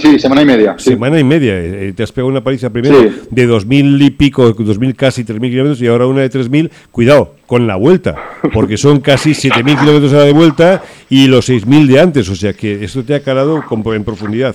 [0.00, 0.76] sí, semana y media.
[0.78, 1.58] Semana y media.
[1.58, 2.96] Eh, eh, te has pegado una paliza primero
[3.28, 6.30] de dos mil y pico, dos mil casi tres mil kilómetros y ahora una de
[6.30, 6.70] tres mil.
[6.92, 8.14] Cuidado, con la vuelta,
[8.54, 11.98] porque son casi siete mil kilómetros a la de vuelta y los seis mil de
[11.98, 12.28] antes.
[12.28, 14.54] O sea que esto te ha calado en profundidad.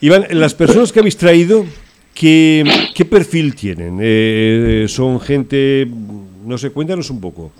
[0.00, 1.66] Iván, las personas que habéis traído,
[2.14, 2.62] ¿qué,
[2.94, 4.88] qué perfil tienen?
[4.88, 5.88] ¿Son gente
[6.48, 7.52] no sé, cuéntanos un poco.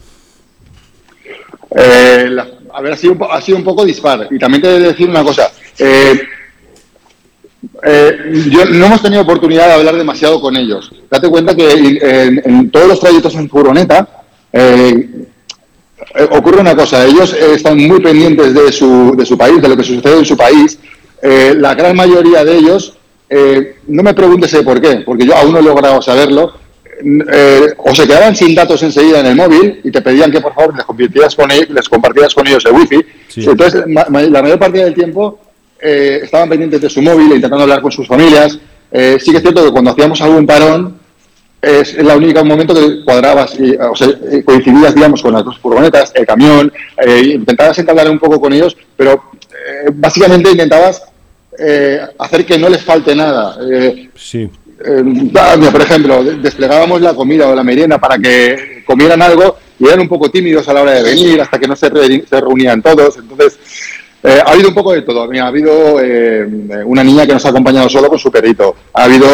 [1.77, 2.37] Eh,
[2.73, 4.29] a ver, ha sido, ha sido un poco dispar.
[4.31, 5.51] Y también te he de decir una cosa.
[5.79, 6.19] Eh,
[7.85, 8.17] eh,
[8.51, 10.91] yo, no hemos tenido oportunidad de hablar demasiado con ellos.
[11.11, 12.01] Date cuenta que
[12.45, 14.25] en, todos los trayectos en furgoneta
[16.31, 17.05] ocurre una cosa.
[17.05, 20.37] Ellos están muy pendientes de su, de su país, de lo que sucede en su
[20.37, 20.79] país.
[21.23, 22.95] la gran mayoría de ellos,
[23.87, 26.55] no me preguntes por qué, porque yo aún no he logrado saberlo,
[27.01, 30.55] eh, o se quedaban sin datos enseguida en el móvil y te pedían que por
[30.55, 33.01] favor les compartieras con ellos, les compartieras con ellos el wifi.
[33.37, 35.39] Entonces, la mayor parte del tiempo
[35.81, 38.59] eh, estaban pendientes de su móvil, intentando hablar con sus familias.
[38.91, 40.99] Eh, sí que es cierto que cuando hacíamos algún parón,
[41.61, 43.57] es el único momento que cuadrabas,
[43.91, 44.09] o sea,
[44.45, 46.73] coincidías, digamos, con las dos furgonetas, el camión,
[47.25, 49.25] intentabas entablar un poco con ellos, pero
[49.95, 51.03] básicamente intentabas
[52.17, 53.57] hacer que no les falte nada.
[54.15, 54.49] sí.
[54.85, 55.31] Eh,
[55.73, 60.09] por ejemplo, desplegábamos la comida o la merienda para que comieran algo y eran un
[60.09, 63.17] poco tímidos a la hora de venir hasta que no se, reunían todos.
[63.19, 63.59] Entonces,
[64.23, 65.23] eh, ha habido un poco de todo.
[65.23, 66.47] ha habido eh,
[66.85, 68.77] una niña que nos ha acompañado solo con su perrito.
[68.93, 69.27] Ha habido,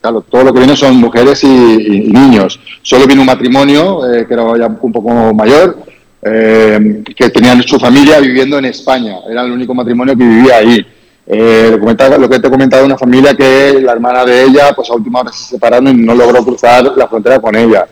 [0.00, 2.58] claro, todo lo que viene son mujeres y, niños.
[2.82, 5.84] Solo vino un matrimonio que era ya un poco mayor,
[6.22, 9.16] que tenían su familia viviendo en España.
[9.30, 10.86] Era el único matrimonio que vivía ahí.
[11.26, 11.78] Eh,
[12.18, 15.20] lo que te he comentado, una familia que la hermana de ella, pues a última
[15.20, 17.86] hora se separaron y no logró cruzar la frontera con ella.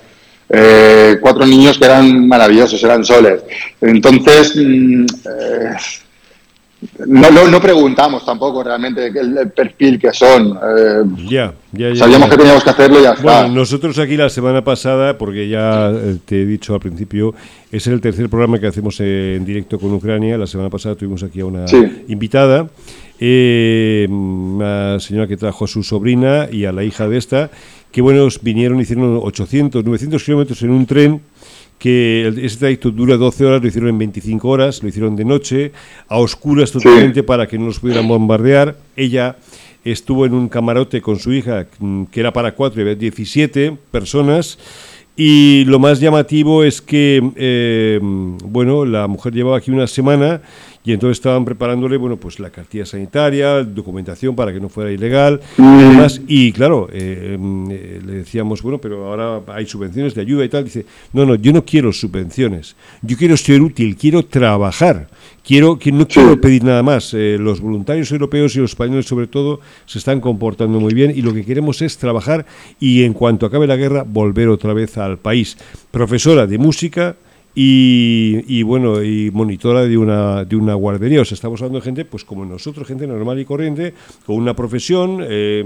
[0.49, 3.43] Eh, cuatro niños que eran maravillosos, eran soles.
[3.81, 5.77] Entonces, mm, eh,
[7.07, 10.59] no, no, preguntamos tampoco realmente el, perfil que son.
[11.27, 13.23] ya, ya, Sabíamos que teníamos que hacerlo y ya está.
[13.23, 15.91] Bueno, nosotros aquí la semana pasada, porque ya
[16.27, 17.35] te he dicho al principio,
[17.71, 20.37] es el tercer programa que hacemos en directo con Ucrania.
[20.37, 21.65] La semana pasada tuvimos aquí a una
[22.09, 22.69] invitada
[23.25, 27.53] eh, una señora que trajo a su sobrina y a la hija de esta,
[27.93, 31.21] que bueno, vinieron, hicieron 800, 900 kilómetros en un tren
[31.79, 35.71] que ese trayecto dura 12 horas, lo hicieron en 25 horas, lo hicieron de noche,
[36.09, 38.77] a oscuras totalmente para que no nos pudieran bombardear.
[38.97, 39.37] Ella
[39.85, 44.59] estuvo en un camarote con su hija, mm, que era para cuatro, había 17 personas.
[45.17, 50.41] Y lo más llamativo es que, eh, bueno, la mujer llevaba aquí una semana
[50.85, 55.41] y entonces estaban preparándole, bueno, pues la cartilla sanitaria, documentación para que no fuera ilegal
[55.59, 56.07] y mm.
[56.27, 60.49] Y claro, eh, em, eh, le decíamos, bueno, pero ahora hay subvenciones de ayuda y
[60.49, 60.65] tal.
[60.65, 62.75] Dice, no, no, yo no quiero subvenciones.
[63.03, 65.09] Yo quiero ser útil, quiero trabajar.
[65.45, 67.13] Quiero, no quiero pedir nada más.
[67.15, 71.23] Eh, los voluntarios europeos y los españoles, sobre todo, se están comportando muy bien y
[71.23, 72.47] lo que queremos es trabajar
[72.79, 75.57] y en cuanto acabe la guerra, volver otra vez al país.
[75.91, 77.17] Profesora de música,
[77.55, 81.21] y, bueno, y monitora de una, de una guardería.
[81.21, 84.55] O sea, estamos hablando de gente, pues como nosotros, gente normal y corriente, con una
[84.55, 85.63] profesión, eh,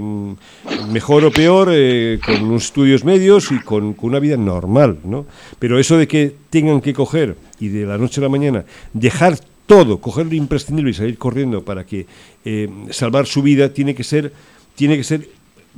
[0.91, 5.25] mejor o peor, eh, con unos estudios medios y con, una vida normal, ¿no?
[5.59, 9.37] Pero eso de que tengan que coger y de la noche a la mañana dejar
[9.67, 12.07] todo, coger lo imprescindible y salir corriendo para que
[12.43, 14.33] eh, salvar su vida, tiene que ser,
[14.75, 15.29] tiene que ser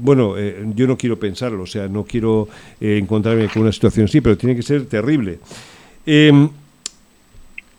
[0.02, 0.36] bueno,
[0.76, 2.48] yo no quiero pensarlo, o sea, no quiero
[2.80, 5.40] encontrarme con una situación así, pero tiene que ser terrible.
[6.06, 6.50] Em,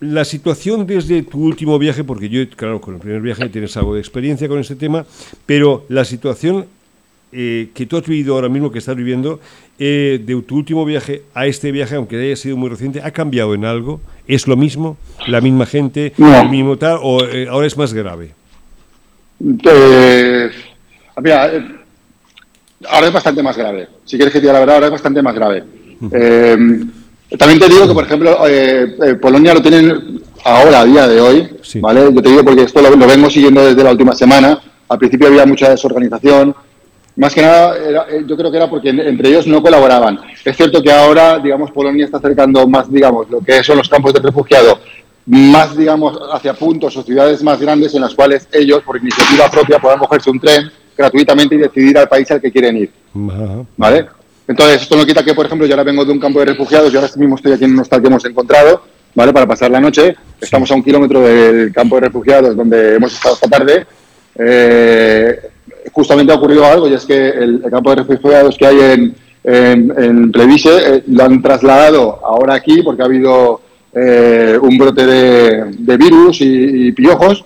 [0.00, 3.94] la situación desde tu último viaje, porque yo, claro, con el primer viaje tienes algo
[3.94, 5.04] de experiencia con este tema,
[5.46, 6.66] pero la situación
[7.32, 9.38] eh, que tú has vivido ahora mismo, que estás viviendo,
[9.78, 13.54] eh, de tu último viaje a este viaje, aunque haya sido muy reciente, ¿ha cambiado
[13.54, 14.00] en algo?
[14.26, 14.96] ¿Es lo mismo?
[15.28, 16.12] ¿La misma gente?
[16.18, 16.98] ¿El mismo tal?
[17.02, 18.32] ¿O eh, ahora es más grave?
[21.22, 21.50] mira,
[22.88, 23.88] ahora es bastante más grave.
[24.04, 25.64] Si quieres que te diga la verdad, ahora es bastante más grave.
[27.38, 28.38] También te digo que, por ejemplo,
[29.20, 32.12] Polonia lo tienen ahora, a día de hoy, ¿vale?
[32.12, 34.60] Yo te digo porque esto lo, vengo siguiendo desde la última semana.
[34.88, 36.54] Al principio había mucha desorganización.
[37.20, 40.18] Más que nada, eh, yo creo que era porque entre ellos no colaboraban.
[40.42, 44.14] Es cierto que ahora, digamos, Polonia está acercando más, digamos, lo que son los campos
[44.14, 44.78] de refugiados,
[45.26, 49.78] más, digamos, hacia puntos o ciudades más grandes en las cuales ellos, por iniciativa propia,
[49.78, 52.90] puedan cogerse un tren gratuitamente y decidir al país al que quieren ir.
[53.76, 54.06] ¿Vale?
[54.48, 56.90] Entonces, esto no quita que, por ejemplo, yo ahora vengo de un campo de refugiados,
[56.90, 58.82] yo ahora mismo estoy aquí en un hostal que hemos encontrado,
[59.14, 59.30] ¿vale?
[59.34, 60.16] Para pasar la noche.
[60.40, 63.86] Estamos a un kilómetro del campo de refugiados donde hemos estado esta tarde.
[64.38, 65.50] Eh,
[65.92, 69.14] justamente ha ocurrido algo y es que el, campo de refugiados que hay en,
[69.44, 73.60] en, eh, lo han trasladado ahora aquí porque ha habido
[73.94, 77.44] eh, un brote de, virus y, piojos.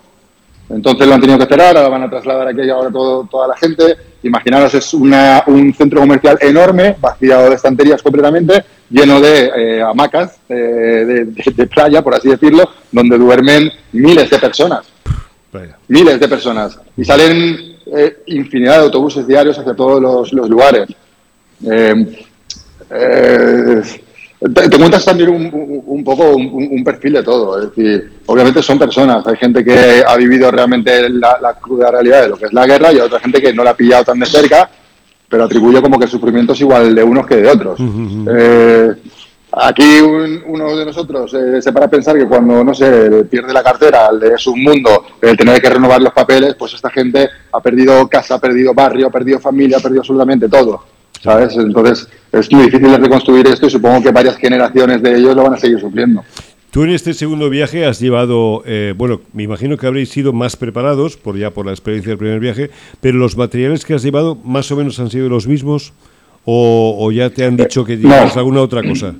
[0.71, 3.57] Entonces lo han tenido que cerrar, ahora van a trasladar aquí ahora todo, toda la
[3.57, 10.39] gente Imaginaros, es un centro comercial enorme, vaciado de estanterías completamente, lleno de eh, hamacas
[10.49, 14.87] eh, de, playa, por así decirlo, donde duermen miles de personas.
[15.89, 16.81] Miles de personas.
[16.97, 20.89] Y salen eh, infinidad de autobuses diarios hacia todos los, lugares.
[24.53, 27.63] Te, cuentas también un, poco un, perfil de todo.
[27.63, 29.27] Es decir, obviamente son personas.
[29.27, 32.93] Hay gente que ha vivido realmente la, cruda realidad de lo que es la guerra
[32.93, 34.69] y hay otra gente que no la ha pillado tan de cerca,
[35.29, 37.81] pero atribuye como que el sufrimiento es igual de unos que de otros.
[37.81, 38.93] Eh,
[39.57, 44.11] aquí uno de nosotros eh, se para pensar que cuando, no sé, pierde la cartera,
[44.35, 48.35] es un mundo, el tener que renovar los papeles, pues esta gente ha perdido casa,
[48.35, 50.95] ha perdido barrio, ha perdido familia, ha perdido absolutamente todo.
[51.25, 51.57] ¿sabes?
[51.57, 55.43] Entonces es muy difícil de reconstruir esto y supongo que varias generaciones de ellos lo
[55.43, 56.23] van a seguir sufriendo.
[56.71, 60.57] Tú en este segundo viaje has llevado, eh, bueno, me imagino que habréis sido más
[60.57, 64.35] preparados por ya por la experiencia del primer viaje, pero los materiales que has llevado
[64.35, 65.93] más o menos han sido los mismos
[66.45, 69.15] o, ya te han dicho que llevas alguna otra cosa.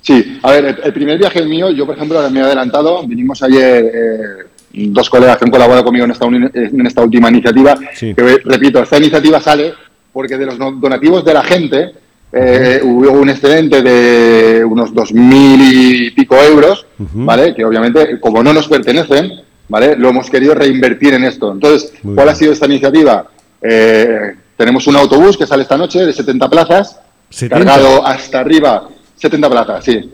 [0.00, 3.84] Sí, a ver, el, primer viaje mío, yo por ejemplo me he adelantado, vinimos ayer
[3.84, 8.82] eh, dos colegas que han colaborado conmigo en esta, en esta última iniciativa, que repito,
[8.82, 9.74] esta iniciativa sale
[10.12, 11.92] porque de los donativos de la gente
[12.32, 17.54] eh, hubo un excedente de unos dos mil y pico euros, ¿vale?
[17.54, 19.32] Que obviamente, como no nos pertenecen,
[19.68, 19.96] ¿vale?
[19.96, 21.52] Lo hemos querido reinvertir en esto.
[21.52, 23.26] Entonces, ¿cuál ha sido esta iniciativa?
[23.62, 27.00] Eh, tenemos un autobús que sale esta noche de 70 plazas,
[27.48, 30.12] cargado hasta arriba, 70 plazas, sí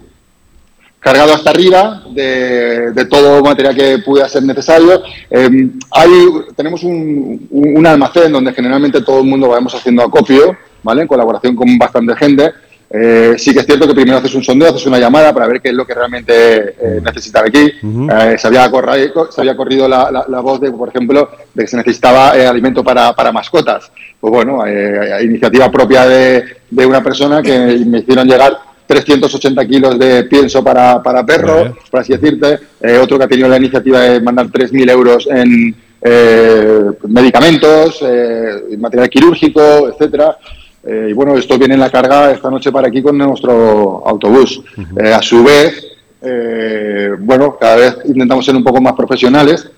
[1.05, 5.03] cargado hasta arriba de, todo material que pueda ser necesario.
[5.31, 6.11] Eh, hay,
[6.57, 11.03] tenemos un, almacén donde generalmente todo el mundo vamos haciendo acopio, ¿vale?
[11.03, 12.53] En colaboración con bastante gente.
[12.89, 15.61] Eh, sí que es cierto que primero haces un sondeo, haces una llamada para ver
[15.61, 16.35] qué es lo que realmente
[16.71, 17.73] eh, necesitan aquí.
[18.39, 22.31] se, había corrido, se había corrido la, voz de, por ejemplo, de que se necesitaba
[22.31, 23.91] alimento para, para, mascotas.
[24.19, 24.65] Pues bueno,
[25.23, 31.03] iniciativa propia de, de una persona que me hicieron llegar 380 kilos de pienso para,
[31.03, 32.59] para perro, por así decirte.
[32.81, 38.77] Eh, otro que ha tenido la iniciativa de mandar 3.000 euros en eh, medicamentos, eh,
[38.79, 40.37] material quirúrgico, etcétera.
[40.87, 44.63] y bueno, esto viene en la carga esta noche para aquí con nuestro autobús.
[45.03, 45.83] a su vez,
[47.21, 49.71] bueno, cada vez intentamos ser un poco más profesionales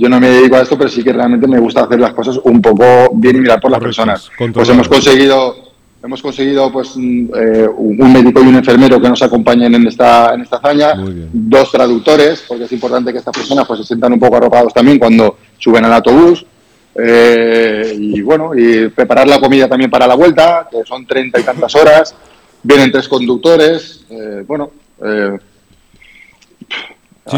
[0.00, 2.40] yo no me dedico a esto, pero sí que realmente me gusta hacer las cosas
[2.44, 4.30] un poco bien y mirar por las personas.
[4.54, 5.69] Pues hemos conseguido
[6.02, 10.42] hemos conseguido pues eh, un médico y un enfermero que nos acompañen en esta en
[10.42, 10.94] esta hazaña,
[11.32, 14.98] dos traductores, porque es importante que estas personas pues se sientan un poco arropados también
[14.98, 16.44] cuando suben al autobús.
[16.94, 21.42] Eh, y bueno, y preparar la comida también para la vuelta, que son treinta y
[21.42, 22.14] tantas horas.
[22.62, 24.04] Vienen tres conductores.
[24.10, 24.70] Eh, bueno,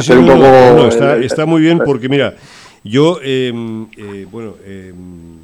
[0.01, 2.35] Sí, un está, muy bien porque, mira,
[2.83, 5.39] yo, em, eh, bueno, em,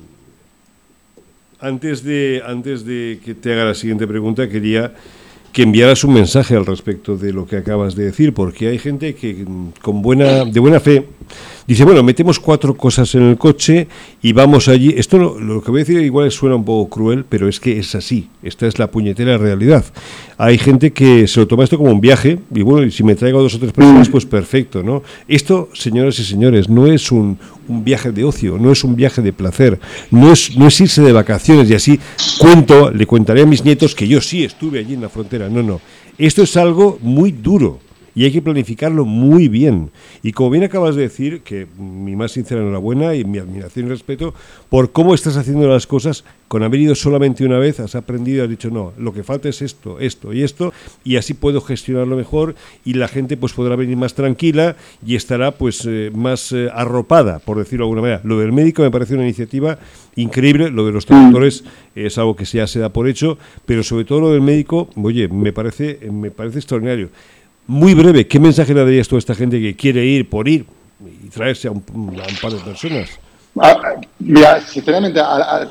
[1.60, 4.94] antes, de, antes de que te haga la siguiente pregunta, quería
[5.52, 9.14] que enviaras un mensaje al respecto de lo que acabas de decir, porque hay gente
[9.14, 9.44] que
[9.82, 11.06] con buena, de buena fe
[11.68, 13.88] Dice, bueno, metemos cuatro cosas en el coche
[14.22, 14.94] y vamos allí.
[14.96, 17.94] Esto lo, que voy a decir igual suena un poco cruel, pero es que es
[17.94, 18.30] así.
[18.42, 19.84] Esta es la puñetera realidad.
[20.38, 23.14] Hay gente que se lo toma esto como un viaje y bueno, y si me
[23.14, 25.02] traigo dos o tres personas, pues perfecto, ¿no?
[25.28, 27.38] Esto, señoras y señores, no es un,
[27.68, 29.78] un viaje de ocio, no es un viaje de placer,
[30.10, 32.00] no es, no es irse de vacaciones y así
[32.38, 35.48] cuento, le contaré a mis nietos que yo sí estuve allí en la frontera.
[35.48, 35.80] No, no.
[36.16, 37.80] Esto es algo muy duro
[38.18, 39.92] y hay que planificarlo muy bien.
[40.24, 43.90] Y como bien acabas de decir, que mi más sincera enhorabuena y mi admiración y
[43.90, 44.34] respeto
[44.68, 48.44] por cómo estás haciendo las cosas, con haber ido solamente una vez, has aprendido y
[48.44, 50.72] has dicho, no, lo que falta es esto, esto y esto,
[51.04, 54.74] y así puedo gestionarlo mejor y la gente pues podrá venir más tranquila
[55.06, 58.20] y estará pues eh, más eh, arropada, por decirlo de alguna manera.
[58.24, 59.78] Lo del médico me parece una iniciativa
[60.16, 61.62] increíble, lo de los traductores
[61.94, 65.28] es algo que ya se da por hecho, pero sobre todo lo del médico, oye,
[65.28, 67.10] me parece, me parece extraordinario.
[67.68, 70.64] Muy breve, ¿qué mensaje le darías tú a esta gente que quiere ir por ir
[71.22, 71.82] y traerse a un,
[72.40, 73.10] par de personas?
[73.60, 73.76] Ah,
[74.20, 75.20] mira, sinceramente,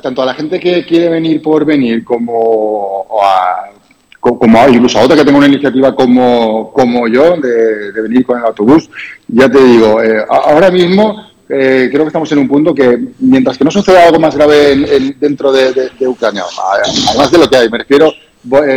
[0.03, 3.71] tanto a la gente que quiere venir por venir como a,
[4.19, 8.45] como incluso a otra que tenga una iniciativa como, como yo de, venir con el
[8.45, 8.91] autobús,
[9.27, 13.57] ya te digo, eh, ahora mismo eh, creo que estamos en un punto que mientras
[13.57, 16.43] que no suceda algo más grave dentro de, Ucrania,
[17.09, 18.13] además de lo que hay, me refiero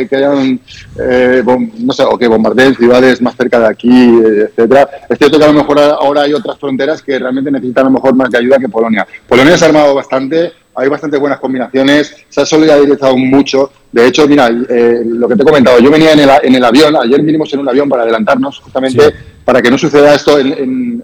[0.09, 0.61] que hayan,
[0.99, 1.43] eh,
[1.79, 4.89] no sé, o que bombardeen ciudades más cerca de aquí, etcétera.
[5.09, 7.95] Es cierto que a lo mejor ahora hay otras fronteras que realmente necesitan a lo
[7.95, 9.07] mejor más de ayuda que Polonia.
[9.29, 13.73] Polonia se ha armado bastante, hay bastante buenas combinaciones, se ha solidarizado mucho.
[13.93, 16.65] De hecho, mira, eh, lo que te he comentado, yo venía en el, en el
[16.65, 19.03] avión, ayer vinimos en un avión para adelantarnos, justamente
[19.45, 21.03] para que no suceda esto en,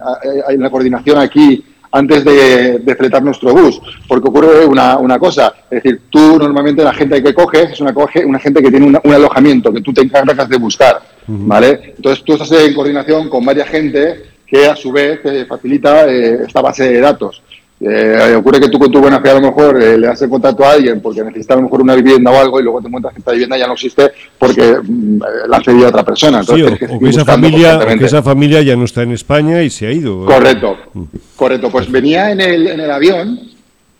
[0.48, 5.54] en la coordinación aquí antes de, de, fletar nuestro bus, porque ocurre una, una, cosa,
[5.70, 8.86] es decir, tú normalmente la gente que coges es una, coge, una gente que tiene
[8.86, 11.94] un alojamiento que tú te encargas de buscar, ¿vale?
[11.96, 16.44] Entonces tú estás en coordinación con varias gente que a su vez te facilita eh,
[16.46, 17.42] esta base de datos.
[17.78, 20.30] Eh, ocurre que tú con tu buena fe a lo mejor eh, le das el
[20.30, 22.86] contacto a alguien porque necesita a lo mejor una vivienda o algo y luego te
[22.86, 26.40] encuentras que esta vivienda ya no existe porque mm, la ha cedido a otra persona.
[26.40, 29.86] Entonces, o, que, esa familia, que esa familia ya no está en España y se
[29.86, 30.24] ha ido.
[30.24, 31.04] Correcto, mm.
[31.36, 31.68] correcto.
[31.70, 33.40] Pues venía en el, en el avión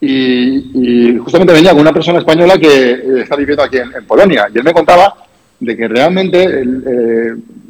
[0.01, 4.57] y, justamente venía con una persona española que eh, está viviendo aquí en, Polonia y
[4.57, 5.15] él me contaba
[5.61, 6.65] de que realmente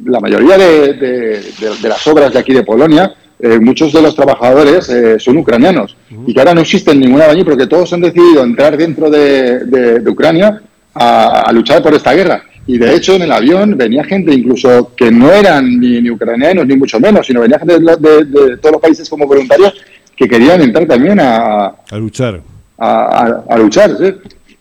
[0.05, 4.89] la mayoría de, de las obras de aquí de Polonia eh, muchos de los trabajadores
[4.89, 5.95] eh, son ucranianos
[6.25, 10.59] y que ahora no existen ninguna allí porque todos han decidido entrar dentro de, Ucrania
[10.95, 12.41] a, luchar por esta guerra.
[12.65, 16.75] Y de hecho en el avión venía gente incluso que no eran ni, ucranianos ni
[16.75, 19.73] mucho menos, sino venía gente de, todos los países como voluntarios
[20.15, 22.41] que querían entrar también a, a luchar.
[22.79, 24.13] A, luchar, ¿sí?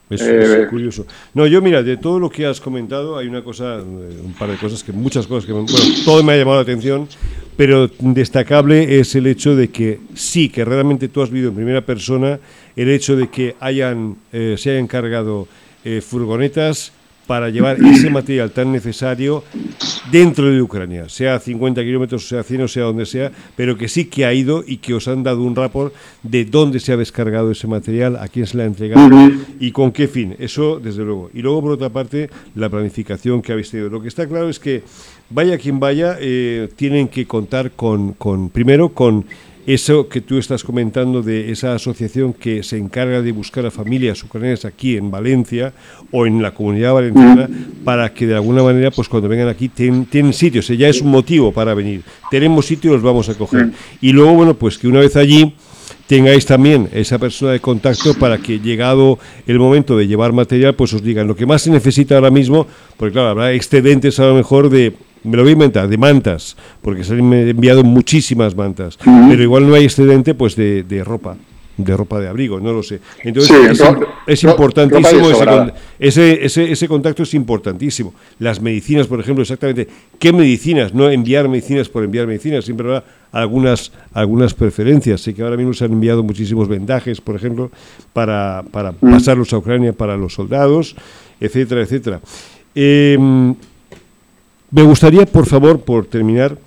[0.08, 1.04] Es, eh, curioso.
[1.34, 4.56] No, yo mira, de todo lo que has comentado, hay una cosa, un par de
[4.56, 5.66] cosas que, muchas cosas que, bueno,
[6.04, 7.08] todo me ha llamado la atención,
[7.56, 11.80] pero destacable es el hecho de que sí, que realmente tú has vivido en primera
[11.80, 12.38] persona
[12.76, 15.48] el hecho de que hayan, eh, se hayan cargado
[15.84, 16.92] eh, furgonetas
[17.26, 19.44] para llevar ese material tan necesario
[20.10, 23.76] dentro de Ucrania, sea a 50 kilómetros, sea a 100 o sea donde sea, pero
[23.76, 25.92] que sí que ha ido y que os han dado un rapport
[26.22, 29.10] de dónde se ha descargado ese material, a quién se le ha entregado
[29.58, 30.36] y con qué fin.
[30.38, 31.30] Eso, desde luego.
[31.34, 33.88] Y luego, por otra parte, la planificación que habéis tenido.
[33.88, 34.82] Lo que está claro es que,
[35.30, 39.24] vaya quien vaya, eh, tienen que contar con, con primero, con
[39.66, 44.22] eso que tú estás comentando de esa asociación que se encarga de buscar a familias
[44.22, 45.72] ucranianas aquí en Valencia
[46.12, 47.48] o en la comunidad valenciana
[47.84, 51.50] para que de alguna manera, pues cuando vengan aquí, tienen sitios, ya es un motivo
[51.50, 52.02] para venir.
[52.30, 53.70] Tenemos sitios, los vamos a coger.
[54.00, 55.52] Y luego, bueno, pues que una vez allí
[56.06, 59.18] tengáis también esa persona de contacto para que llegado
[59.48, 62.68] el momento de llevar material, pues os digan lo que más se necesita ahora mismo,
[62.96, 64.94] porque claro, habrá excedentes a lo mejor de
[65.26, 69.68] me lo voy a inventar, de mantas, porque se han enviado muchísimas mantas, pero igual
[69.68, 71.36] no hay excedente pues de, de, ropa
[71.76, 73.00] de ropa de abrigo, no lo sé.
[73.22, 73.54] Entonces
[74.26, 75.28] es, importantísimo
[75.98, 78.14] ese, ese, ese, contacto es importantísimo.
[78.38, 79.86] Las medicinas, por ejemplo, exactamente,
[80.18, 80.94] ¿qué medicinas?
[80.94, 85.20] No enviar medicinas por enviar medicinas, siempre habrá algunas, algunas preferencias.
[85.20, 87.70] Sé que ahora mismo se han enviado muchísimos vendajes, por ejemplo,
[88.12, 89.10] para, para mm.
[89.10, 90.96] pasarlos a Ucrania para los soldados,
[91.40, 92.20] etcétera, etcétera.
[92.74, 93.54] Em,
[94.70, 96.58] me gustaría, por favor, por terminar,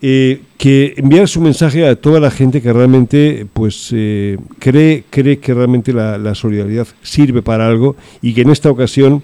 [0.00, 5.38] eh, que enviaras un mensaje a toda la gente que realmente pues eh, cree, cree
[5.40, 9.22] que realmente la, solidaridad sirve para algo y que en esta ocasión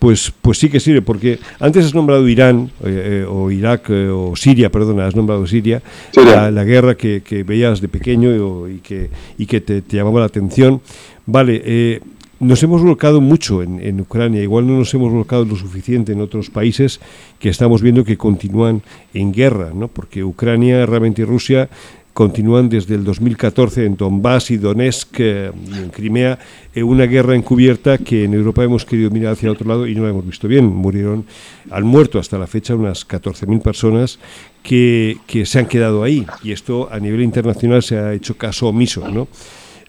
[0.00, 4.70] pues, pues sí que sirve, porque antes has nombrado Irán, eh, o Irak, o Siria,
[4.70, 5.82] perdona, has nombrado Siria,
[6.16, 10.80] la, guerra que, veías de pequeño y, que, y que te, te llamaba la atención.
[11.26, 12.00] Vale,
[12.40, 16.48] nos hemos volcado mucho en, Ucrania, igual no nos hemos volcado lo suficiente en otros
[16.48, 17.00] países
[17.38, 18.82] que estamos viendo que continúan
[19.12, 19.88] en guerra, ¿no?
[19.88, 21.68] porque Ucrania realmente y Rusia
[22.14, 26.38] continúan desde el 2014 en Donbass y Donetsk eh, y en Crimea
[26.74, 30.02] en una guerra encubierta que en Europa hemos querido mirar hacia otro lado y no
[30.02, 30.66] la hemos visto bien.
[30.66, 31.24] Murieron,
[31.70, 34.18] han muerto hasta la fecha unas 14.000 personas
[34.62, 38.68] que, que se han quedado ahí y esto a nivel internacional se ha hecho caso
[38.68, 39.28] omiso, ¿no?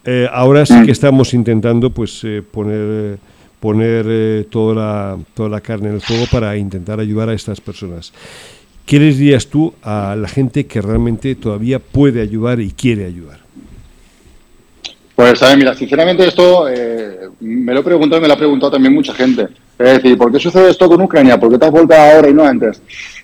[0.04, 3.20] Eh, ahora sí que estamos intentando pues eh, poner
[3.60, 7.62] poner eh, toda, la, toda la carne en el fuego para intentar ayudar a estas
[7.62, 8.12] personas.
[8.88, 13.40] ¿Qué les dirías tú a la gente que realmente todavía puede ayudar y quiere ayudar?
[15.16, 16.66] Pues, a ver, mira, sinceramente esto
[17.40, 19.48] me lo he preguntado y me lo ha preguntado también mucha gente.
[19.84, 21.40] Es decir, ¿por qué sucede esto con Ucrania?
[21.40, 22.82] ¿Por qué te has vuelto ahora y no antes?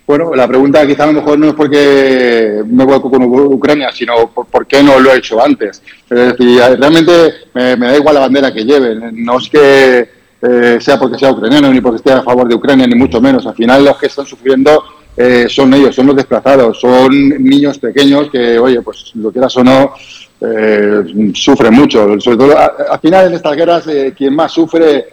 [0.07, 4.31] Bueno, la pregunta quizá a lo mejor no es porque me vuelco con Ucrania, sino
[4.31, 5.81] por, qué no lo he hecho antes.
[6.09, 7.11] Es decir, realmente
[7.53, 9.23] me, da igual la bandera que lleven.
[9.23, 10.09] No es que
[10.41, 13.45] eh, sea porque sea ucraniano ni porque esté a favor de Ucrania, ni mucho menos.
[13.45, 14.81] Al final los que están sufriendo
[15.17, 17.11] eh, son ellos, son los desplazados, son
[17.43, 19.93] niños pequeños que, oye, pues lo quieras o no,
[20.39, 21.03] eh,
[21.33, 22.17] sufren mucho.
[22.21, 23.83] Sobre todo, al final en estas guerras,
[24.15, 25.05] quien más sufre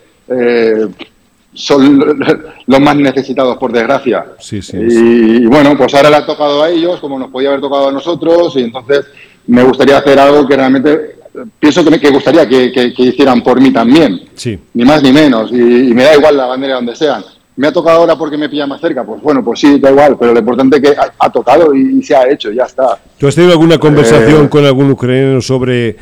[1.54, 2.18] son
[2.66, 4.26] los más necesitados, por desgracia.
[4.38, 7.60] Sí, sí, y, bueno, pues ahora le ha tocado a ellos, como nos podía haber
[7.60, 9.06] tocado a nosotros, y entonces
[9.46, 11.16] me gustaría hacer algo que realmente
[11.58, 14.22] pienso que me que gustaría que, hicieran por mí también.
[14.34, 14.58] Sí.
[14.74, 15.50] Ni más ni menos.
[15.50, 17.24] Y, me da igual la bandera donde sean.
[17.56, 19.04] ¿Me ha tocado ahora porque me pilla más cerca?
[19.04, 22.16] Pues bueno, pues sí, da igual, pero lo importante es que ha, tocado y, se
[22.16, 22.98] ha hecho, ya está.
[23.16, 25.96] ¿Tú has tenido alguna conversación eh, con algún ucraniano sobre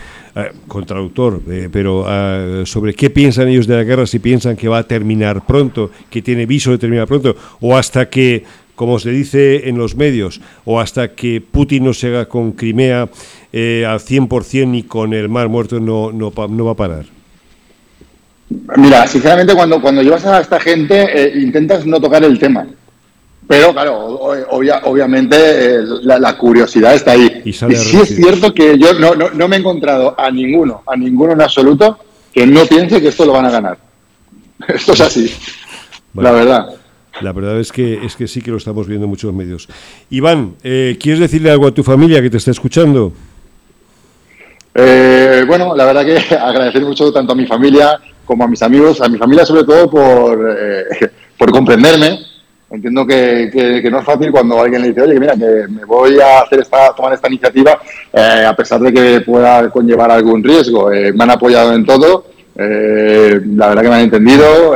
[0.66, 4.68] con traductor, eh, pero eh, sobre qué piensan ellos de la guerra, si piensan que
[4.68, 9.10] va a terminar pronto, que tiene viso de terminar pronto, o hasta que, como se
[9.10, 13.10] dice en los medios, o hasta que Putin no se haga con Crimea al
[13.50, 17.04] 100% y con el mar muerto no, no, no va a parar.
[18.76, 22.66] Mira, sinceramente cuando, cuando llevas a esta gente intentas no tocar el tema.
[23.52, 23.98] Pero claro,
[24.84, 27.42] obviamente eh, la, curiosidad está ahí.
[27.44, 31.34] Y, sí es cierto que yo no, no, me he encontrado a ninguno, a ninguno
[31.34, 31.98] en absoluto,
[32.32, 33.78] que no piense que esto lo van a ganar.
[34.68, 35.30] Esto es así,
[36.14, 36.66] la verdad.
[37.20, 39.68] La verdad es que, es que sí que lo estamos viendo en muchos medios.
[40.08, 43.12] Iván, eh, ¿quieres decirle algo a tu familia que te está escuchando?
[44.74, 49.02] Eh, bueno, la verdad que agradecer mucho tanto a mi familia como a mis amigos,
[49.02, 50.56] a mi familia sobre todo por,
[51.36, 52.31] por comprenderme,
[52.72, 56.40] Entiendo que, no es fácil cuando alguien le dice, oye, mira, que me voy a
[56.40, 57.78] hacer esta, tomar esta iniciativa,
[58.10, 60.90] eh, a pesar de que pueda conllevar algún riesgo.
[60.90, 62.24] Eh, me han apoyado en todo,
[62.56, 64.74] eh, la verdad que me han entendido.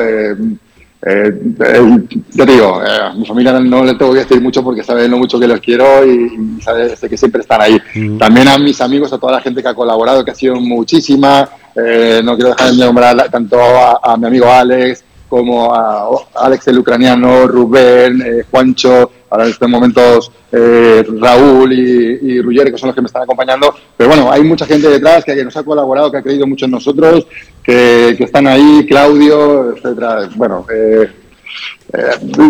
[2.35, 5.17] yo te digo, a mi familia no le tengo que decir mucho porque saben lo
[5.17, 7.81] mucho que los quiero y, saben que siempre están ahí.
[7.95, 8.19] Mm.
[8.19, 11.49] También a mis amigos, a toda la gente que ha colaborado, que ha sido muchísima.
[11.75, 17.47] no quiero dejar de nombrar tanto a mi amigo Alex, como a Alex el ucraniano,
[17.47, 23.03] Rubén, eh, Juancho, ahora en estos momentos eh, Raúl y, y que son los que
[23.03, 23.75] me están acompañando.
[23.97, 26.71] Pero bueno, hay mucha gente detrás que, nos ha colaborado, que ha creído mucho en
[26.71, 27.27] nosotros,
[27.63, 30.29] que, están ahí, Claudio, etcétera.
[30.37, 31.11] Bueno, eh,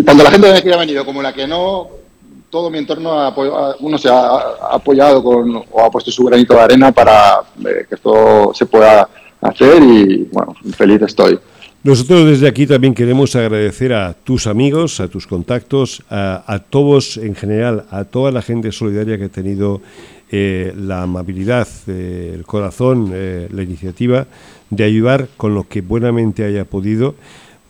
[0.05, 1.87] tanto la gente que ha venido como la que no,
[2.49, 3.33] todo mi entorno ha,
[3.79, 4.37] uno se ha,
[4.71, 9.09] apoyado con, o ha puesto su granito de arena para que esto se pueda
[9.41, 11.39] hacer y bueno, feliz estoy.
[11.87, 17.33] Nosotros desde aquí también queremos agradecer a tus amigos, a tus contactos, a, todos en
[17.33, 19.79] general, a toda la gente solidaria que ha tenido
[20.29, 24.27] eh, la amabilidad, eh, el corazón, eh, la iniciativa
[24.69, 27.15] de ayudar con lo que buenamente haya podido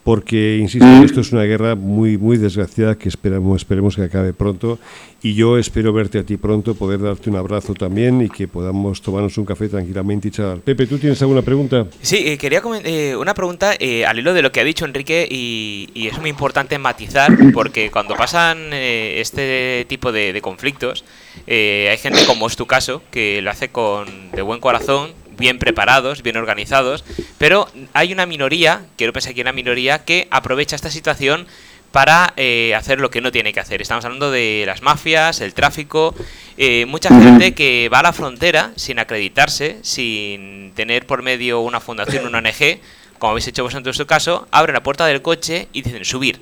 [0.08, 1.04] porque, insisto, mm.
[1.04, 4.78] esto es una guerra muy, muy desgraciada que esperamos, esperemos que acabe pronto
[5.22, 9.02] y yo espero verte a ti pronto, poder darte un abrazo también y que podamos
[9.02, 10.60] tomarnos un café tranquilamente y charlar.
[10.60, 11.88] Pepe, ¿tú tienes alguna pregunta?
[12.00, 15.28] Sí, eh, quería eh, una pregunta eh, al hilo de lo que ha dicho Enrique
[15.30, 21.04] y, es muy importante matizar porque cuando pasan este tipo de, de conflictos
[21.46, 26.22] hay gente como es tu caso que lo hace con de buen corazón bien preparados,
[26.22, 27.04] bien organizados,
[27.38, 31.46] pero hay una minoría, quiero pensar que hay una minoría, que aprovecha esta situación
[31.92, 33.80] para eh, hacer lo que no tiene que hacer.
[33.80, 36.14] Estamos hablando de las mafias, el tráfico,
[36.56, 41.80] eh, mucha gente que va a la frontera sin acreditarse, sin tener por medio una
[41.80, 42.80] fundación, una ONG,
[43.18, 46.40] como habéis hecho vosotros en su caso, abren la puerta del coche y dicen subir.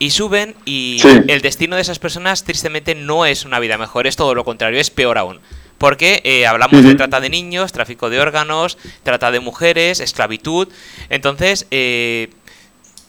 [0.00, 4.14] Y suben y el destino de esas personas tristemente no es una vida mejor, es
[4.14, 5.40] todo lo contrario, es peor aún.
[5.78, 10.68] Porque eh, hablamos de trata de niños, tráfico de órganos, trata de mujeres, esclavitud.
[11.08, 12.30] Entonces, eh,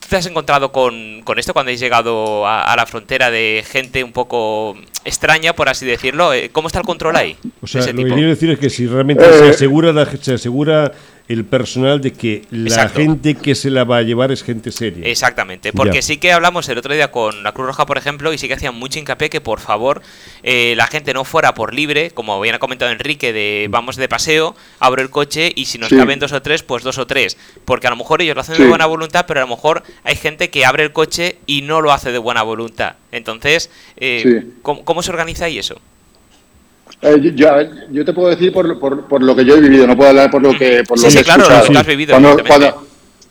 [0.09, 4.75] te has encontrado con, esto cuando has llegado a, la frontera de gente un poco
[5.05, 6.33] extraña, por así decirlo?
[6.33, 7.37] Eh, ¿Cómo está el control ahí?
[7.61, 10.91] O sea, lo que quiero decir es que si realmente se asegura, se asegura
[11.29, 15.05] el personal de que la gente que se la va a llevar es gente seria.
[15.05, 18.39] Exactamente, porque sí que hablamos el otro día con la Cruz Roja, por ejemplo, y
[18.39, 20.01] sí que hacían mucho hincapié que por favor
[20.41, 24.09] eh, la gente no fuera por libre, como bien ha comentado Enrique, de vamos de
[24.09, 27.37] paseo, abro el coche y si nos caben dos o tres, pues dos o tres.
[27.63, 30.15] Porque a lo mejor ellos lo hacen de buena voluntad, pero a lo mejor hay
[30.15, 32.95] gente que abre el coche y no lo hace de buena voluntad.
[33.11, 35.79] Entonces, eh, ¿cómo, ¿cómo se organiza ahí eso?
[37.01, 37.47] Eh, yo,
[37.91, 40.29] yo, te puedo decir por, por, por, lo que yo he vivido, no puedo hablar
[40.29, 42.13] por lo que, por lo sí, que claro, lo que has vivido.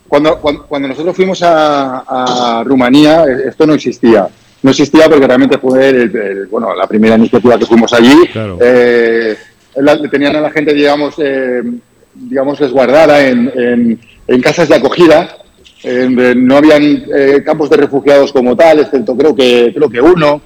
[0.08, 4.26] Cuando, cuando, cuando, nosotros fuimos a, a, Rumanía, esto no existía.
[4.62, 8.16] No existía porque realmente fue el, bueno, la primera iniciativa que fuimos allí.
[8.58, 9.36] Eh,
[10.10, 11.62] tenían a la gente, digamos, eh,
[12.14, 15.36] digamos resguardada en, en, en, casas de acogida.
[15.84, 17.04] no habían
[17.44, 20.40] campos de refugiados como tal, excepto creo que, creo que uno.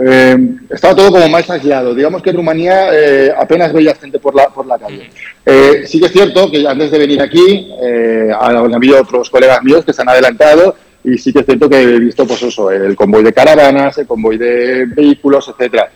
[0.00, 0.36] Eh,
[0.70, 1.94] estaba todo como más aislado.
[1.94, 5.10] Digamos que en Rumanía eh, apenas veía gente por la, por la calle.
[5.44, 9.62] Eh, sí que es cierto que antes de venir aquí eh, han habido otros colegas
[9.62, 12.70] míos que se han adelantado y sí que es cierto que he visto pues eso,
[12.70, 15.90] el convoy de caravanas, el convoy de vehículos, etcétera.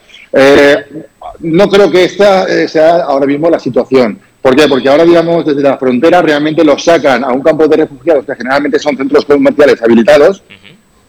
[1.40, 4.18] no creo que esta sea ahora mismo la situación.
[4.40, 4.66] ¿Por qué?
[4.66, 8.34] Porque ahora, digamos, desde la frontera realmente los sacan a un campo de refugiados que
[8.34, 10.42] generalmente son centros comerciales habilitados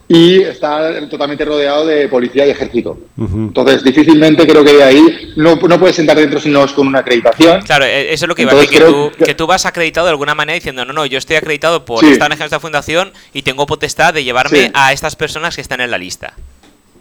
[0.06, 2.98] y está totalmente rodeado de policía y ejército.
[3.16, 7.62] Entonces, difícilmente creo que de ahí no, no puedes entrar dentro sino con una acreditación.
[7.62, 8.82] Claro, e, eso es lo que iba a decir,
[9.24, 12.26] que tú, vas acreditado de alguna manera diciendo, no, no, yo estoy acreditado por esta
[12.26, 15.98] en esta fundación y tengo potestad de llevarme a estas personas que están en la
[15.98, 16.34] lista.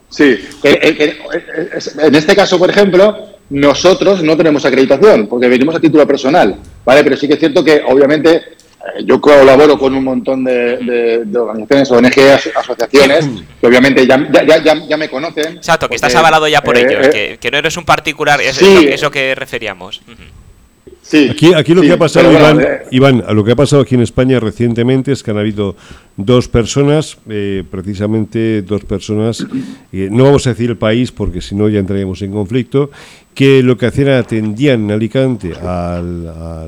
[0.10, 3.18] Sí, en este caso, por ejemplo,
[3.50, 7.04] nosotros no tenemos acreditación porque venimos a título personal, ¿vale?
[7.04, 8.44] Pero sí que es cierto que, obviamente,
[9.06, 13.30] yo colaboro con un montón de, organizaciones, ONG, asociaciones,
[13.62, 14.18] que obviamente ya,
[14.88, 15.58] ya, me conocen.
[15.58, 18.62] Exacto, que estás avalado ya por eh, ellos, eh, que, no eres un particular, es
[18.62, 20.02] eso, que referíamos.
[21.02, 22.32] Sí, aquí, aquí lo que ha pasado,
[22.92, 25.76] Iván, lo que ha pasado aquí en España recientemente es que han habido
[26.16, 27.18] dos personas,
[27.70, 29.46] precisamente dos personas,
[29.92, 32.90] no vamos a decir el país porque si no ya entraríamos en conflicto,
[33.36, 36.02] que lo que hacían atendían en Alicante a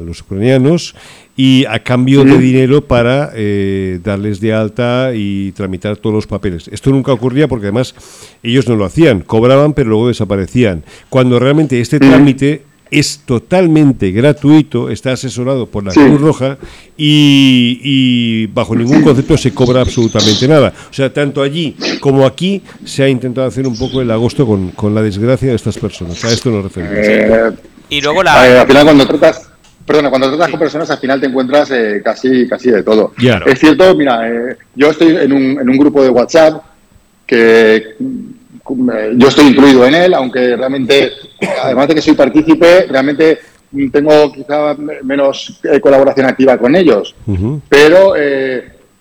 [0.02, 0.96] los ucranianos
[1.38, 6.70] y a cambio de dinero para eh, darles de alta y tramitar todos los papeles.
[6.70, 7.94] Esto nunca ocurría porque además
[8.42, 10.84] ellos no lo hacían, cobraban pero luego desaparecían.
[11.10, 16.58] Cuando realmente este trámite es totalmente gratuito, está asesorado por la Cruz Roja
[16.96, 20.74] y, bajo ningún concepto se cobra absolutamente nada.
[20.90, 24.72] O sea, tanto allí como aquí se ha intentado hacer un poco el agosto con,
[24.72, 26.24] con la desgracia de estas personas.
[26.24, 26.98] A esto nos referimos.
[27.00, 27.52] Eh,
[27.90, 28.62] y luego la...
[28.62, 29.45] al final cuando tratas
[29.86, 33.14] Perdona, cuando tratas con personas al final te encuentras eh, casi, casi de todo.
[33.46, 36.64] Es cierto, mira, eh, yo estoy en un, en un grupo de WhatsApp
[37.28, 41.12] que mm, yo estoy incluido en él, aunque realmente,
[41.64, 43.40] además de que soy partícipe, realmente
[43.92, 47.14] tengo quizá menos eh, colaboración activa con ellos.
[47.70, 48.14] Pero,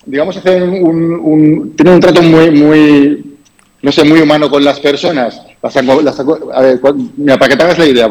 [0.05, 3.37] digamos, hacen un, tienen un trato muy, muy,
[3.81, 5.41] no sé, muy humano con las personas.
[5.63, 6.79] Las, a ver,
[7.17, 8.07] mira, para que te hagas la idea,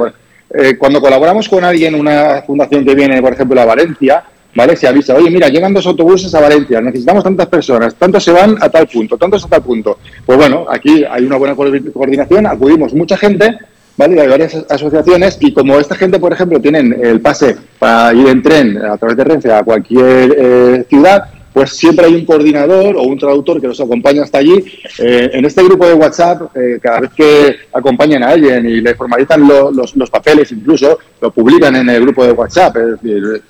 [0.54, 4.24] eh, cuando colaboramos con alguien, una fundación que viene, por ejemplo, a Valencia,
[4.56, 4.76] ¿vale?
[4.76, 8.56] Se avisa, oye, mira, llegan dos autobuses a Valencia, necesitamos tantas personas, tantos se van
[8.62, 9.98] a tal punto, tantos a tal punto.
[10.26, 13.58] Pues bueno, aquí hay una buena coordinación, acudimos mucha gente,
[13.98, 14.22] ¿vale?
[14.22, 18.42] Hay varias asociaciones y como esta gente, por ejemplo, tienen el pase para ir en
[18.44, 23.04] tren a través de Renfe a cualquier eh, ciudad, pues siempre hay un coordinador o
[23.04, 24.64] un traductor que los acompaña hasta allí.
[25.00, 28.96] Eh, en este grupo de WhatsApp, eh, cada vez que acompañan a alguien y le
[28.96, 32.78] formalizan los, papeles, incluso lo publican en el grupo de WhatsApp.
[32.78, 33.44] Es decir,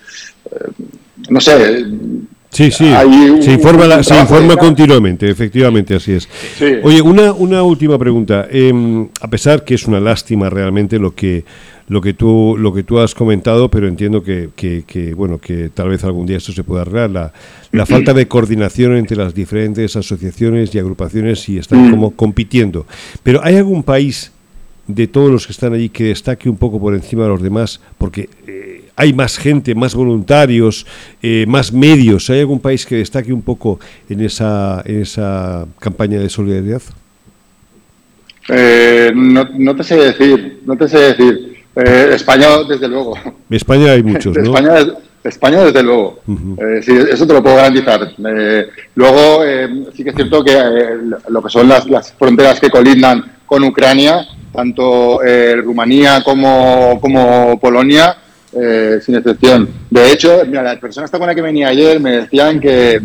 [0.51, 0.66] eh,
[1.30, 1.86] no sé.
[2.49, 2.86] Sí, sí,
[3.41, 6.30] se informa, se informa continuamente, efectivamente, así es.
[6.84, 8.47] Oye, una, una última pregunta.
[8.51, 11.45] Em, a pesar que es una lástima realmente lo que
[11.88, 15.90] lo que tú lo que tú has comentado, pero entiendo que, que, bueno que tal
[15.90, 17.10] vez algún día esto se pueda arreglar.
[17.10, 17.34] La,
[17.72, 21.92] la falta de coordinación entre las diferentes asociaciones y agrupaciones y están mm.
[21.92, 22.86] como compitiendo.
[23.24, 24.32] Pero ¿hay algún país
[24.88, 27.80] de todos los que están allí que destaque un poco por encima de los demás?
[27.98, 30.86] Porque eh, hay más gente, más voluntarios,
[31.22, 32.30] eh, más medios.
[32.30, 33.80] ¿Hay algún país que destaque un poco
[34.10, 36.82] en esa, en esa campaña de solidaridad?
[38.50, 41.53] Eh, no, no, te sé decir, no te sé decir.
[41.76, 43.17] Eh, España, desde luego.
[43.49, 44.43] España hay muchos, ¿no?
[44.43, 44.93] España,
[45.24, 46.19] España, desde luego.
[46.28, 48.11] Eh, sí, eso te lo puedo garantizar.
[48.95, 49.43] luego,
[49.93, 50.59] sí que es cierto que
[51.30, 55.19] lo que son las, las, fronteras que colindan con Ucrania, tanto
[55.63, 58.17] Rumanía como, como Polonia,
[59.01, 59.69] sin excepción.
[59.89, 63.01] De hecho, mira, la persona esta con la que venía ayer me decían que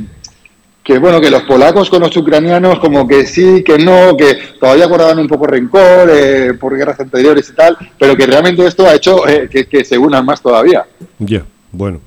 [0.89, 4.87] que bueno, que los polacos con los ucranianos como que sí, que no, que todavía
[4.87, 8.95] guardaban un poco rencor eh, por guerras anteriores y tal, pero que realmente esto ha
[8.95, 10.87] hecho eh, que, se unan más todavía.
[11.19, 12.01] Ya, bueno.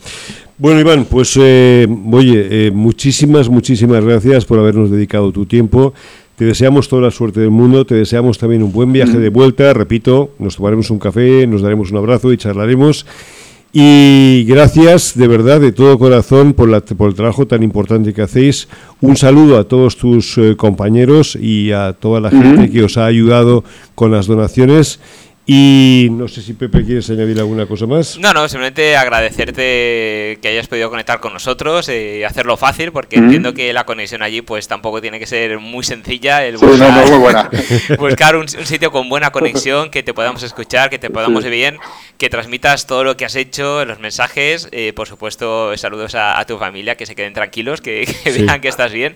[0.58, 5.94] Bueno, Iván, pues eh, oye, muchísimas, muchísimas gracias por habernos dedicado tu tiempo.
[6.36, 9.76] Te deseamos toda la suerte del mundo, te deseamos también un buen viaje de vuelta,
[9.76, 13.06] repito, nos tomaremos un café, nos daremos un abrazo y charlaremos.
[13.74, 18.22] Y gracias de verdad, de todo corazón, por, la, por el trabajo tan importante que
[18.22, 18.68] hacéis.
[19.00, 23.06] Un saludo a todos tus eh, compañeros y a toda la gente que os ha
[23.06, 23.64] ayudado
[23.96, 25.00] con las donaciones.
[25.46, 28.18] Y no sé si Pepe quieres añadir alguna cosa más.
[28.20, 33.54] No, no, simplemente agradecerte que hayas podido conectar con nosotros y hacerlo fácil, porque entiendo
[33.54, 36.46] que la conexión allí pues tampoco tiene que ser muy sencilla.
[36.46, 37.50] El buscar, muy buena.
[37.98, 41.78] buscar un, sitio con buena conexión, que te podamos escuchar, que te podamos ver bien,
[42.20, 44.70] que transmitas todo lo que has hecho, los mensajes.
[44.72, 48.92] Eh, por supuesto, saludos a, tu familia, que se queden tranquilos, que, vean que estás
[48.92, 49.16] bien.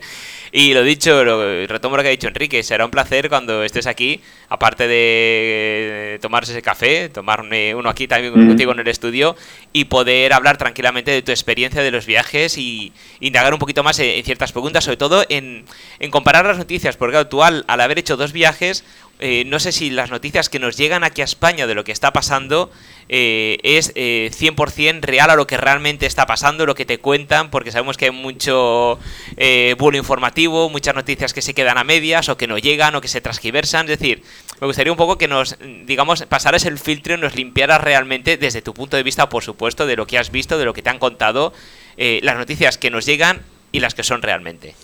[0.58, 1.22] Y lo dicho,
[1.66, 6.52] retomo lo que ha dicho Enrique, será un placer cuando estés aquí, aparte de tomarse
[6.52, 8.48] ese café, tomarme uno aquí también mm.
[8.48, 9.36] contigo en el estudio
[9.74, 13.98] y poder hablar tranquilamente de tu experiencia de los viajes y indagar un poquito más
[13.98, 15.66] en, ciertas preguntas, sobre todo en,
[16.10, 18.82] comparar las noticias, porque claro, tú al haber hecho dos viajes,
[19.18, 21.92] eh, no sé si las noticias que nos llegan aquí a España de lo que
[21.92, 22.70] está pasando
[23.08, 27.50] eh, es eh, 100% real a lo que realmente está pasando, lo que te cuentan,
[27.50, 28.98] porque sabemos que hay mucho
[29.36, 33.00] eh, vuelo informativo, muchas noticias que se quedan a medias o que no llegan o
[33.00, 33.88] que se transgiversan.
[33.88, 34.22] Es decir,
[34.60, 38.62] me gustaría un poco que nos, digamos, pasaras el filtro y nos limpiaras realmente desde
[38.62, 40.90] tu punto de vista, por supuesto, de lo que has visto, de lo que te
[40.90, 41.52] han contado,
[41.96, 43.42] las noticias que nos llegan
[43.72, 44.74] y las que son realmente.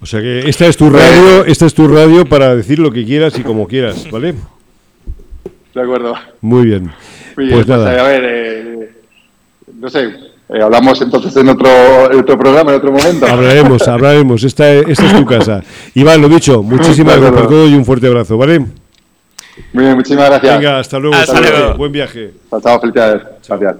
[0.00, 3.04] O sea que esta es tu radio, esta es tu radio para decir lo que
[3.04, 4.34] quieras y como quieras, ¿vale?
[5.74, 6.14] De acuerdo.
[6.40, 6.90] Muy bien.
[7.48, 8.04] Pues, pues nada.
[8.04, 8.90] a ver, eh,
[9.78, 11.68] no sé, eh, hablamos entonces en otro,
[12.18, 13.26] otro programa, en otro momento.
[13.26, 14.44] Hablaremos, hablaremos.
[14.44, 15.62] Esta, esta es tu casa.
[15.94, 18.58] Iván, lo dicho, muchísimas gracias por todo y un fuerte abrazo, ¿vale?
[18.58, 20.58] Muy bien, muchísimas gracias.
[20.58, 21.16] Venga, hasta luego.
[21.16, 21.74] Hasta, luego.
[21.76, 22.32] Buen viaje.
[22.62, 23.22] Chao, felicidades.
[23.46, 23.76] Gracias.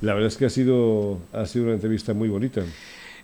[0.00, 2.62] La verdad es que ha sido, ha sido una entrevista muy bonita.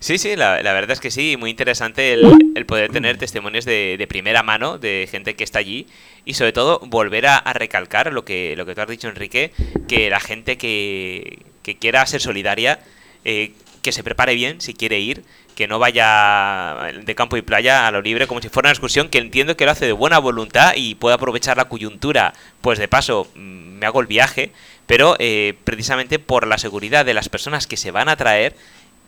[0.00, 4.42] Sí, sí, la, verdad es que sí, muy interesante el, poder tener testimonios de, primera
[4.42, 5.86] mano de gente que está allí
[6.24, 9.52] y sobre todo volver a, recalcar lo que, lo que tú has dicho, Enrique,
[9.88, 11.42] que la gente que,
[11.78, 12.80] quiera ser solidaria,
[13.26, 15.22] eh, que se prepare bien si quiere ir,
[15.54, 19.10] que no vaya de campo y playa a lo libre como si fuera una excursión,
[19.10, 22.32] que entiendo que lo hace de buena voluntad y puede aprovechar la coyuntura,
[22.62, 24.52] pues de paso mm, me hago el viaje,
[24.86, 28.56] pero eh, precisamente por la seguridad de las personas que se van a traer,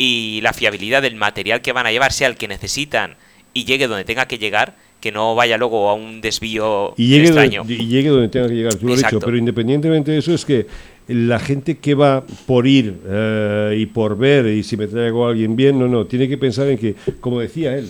[0.05, 3.14] y la fiabilidad del material que van a llevar sea el que necesitan
[3.55, 7.26] y llegue donde tenga que llegar, que no vaya luego a un desvío y llegue
[7.26, 7.62] extraño.
[7.68, 10.44] y llegue donde tenga que llegar, tú lo has dicho, pero independientemente de eso es
[10.44, 10.66] que
[11.07, 15.30] la gente que va por ir eh, y por ver y si me traigo a
[15.30, 17.88] alguien bien, no, no, tiene que pensar en que, como decía él,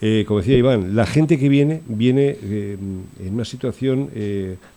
[0.00, 2.78] eh, como decía Iván, la gente que viene, viene eh,
[3.22, 4.08] en una situación,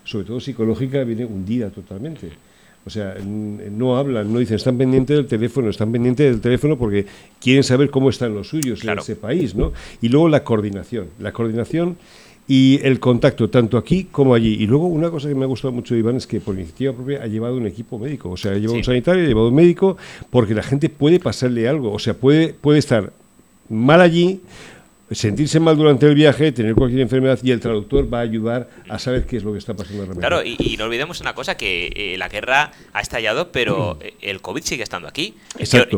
[0.03, 2.29] sobre todo psicológica, viene hundida totalmente.
[2.85, 7.05] O sea, no hablan, no dicen, están pendientes del teléfono, están pendientes del teléfono porque
[7.39, 9.71] quieren saber cómo están los suyos en ese país, ¿no?
[10.01, 11.95] Y luego la coordinación, la coordinación
[12.47, 14.55] y el contacto, tanto aquí como allí.
[14.59, 17.23] Y luego una cosa que me ha gustado mucho Iván es que por iniciativa propia
[17.23, 19.97] ha llevado un equipo médico, o sea, ha llevado un sanitario, ha llevado un médico,
[20.29, 23.13] porque la gente puede pasarle algo, o sea, puede, puede estar
[23.69, 24.41] mal allí,
[25.11, 28.99] sentirse mal durante el viaje, tener cualquier enfermedad y el traductor va a ayudar a
[28.99, 30.21] saber qué es lo que está pasando realmente.
[30.21, 34.07] Claro, y, no olvidemos una cosa, que eh, la guerra ha estallado, pero mm.
[34.21, 35.35] el COVID sigue estando aquí.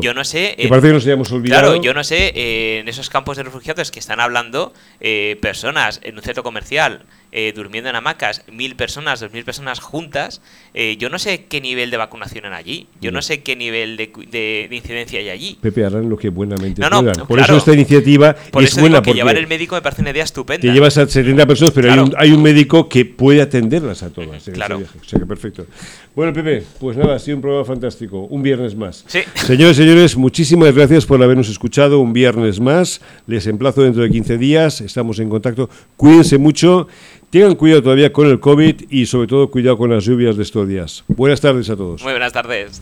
[0.00, 0.54] Yo, no sé...
[0.58, 1.62] que parece que nos hayamos olvidado.
[1.62, 6.00] Claro, yo no sé, eh, en esos campos de refugiados que están hablando, eh, personas
[6.02, 7.04] en un centro comercial
[7.38, 10.40] eh, durmiendo en hamacas, mil personas, dos mil personas juntas,
[10.72, 13.98] eh, yo no sé qué nivel de vacunación hay allí, yo no, sé qué nivel
[13.98, 15.58] de, incidencia hay allí.
[15.60, 19.02] Pepe, harán lo que buenamente no, no, Por eso esta iniciativa por es eso buena.
[19.02, 20.62] porque llevar el médico me parece una idea estupenda.
[20.62, 24.08] Te llevas a 70 personas, pero hay, un, hay un médico que puede atenderlas a
[24.08, 24.42] todas.
[24.54, 24.78] claro.
[24.78, 25.66] O sea que perfecto.
[26.14, 28.20] Bueno, Pepe, pues nada, ha sido un programa fantástico.
[28.30, 29.04] Un viernes más.
[29.08, 29.18] Sí.
[29.34, 33.02] Señores señores, muchísimas gracias por habernos escuchado un viernes más.
[33.26, 34.80] Les emplazo dentro de 15 días.
[34.80, 35.68] Estamos en contacto.
[35.98, 36.88] Cuídense mucho.
[37.30, 40.68] Tengan cuidado todavía con el COVID y sobre todo cuidado con las lluvias de estos
[40.68, 41.04] días.
[41.08, 42.02] Buenas tardes a todos.
[42.02, 42.80] Muy buenas tardes.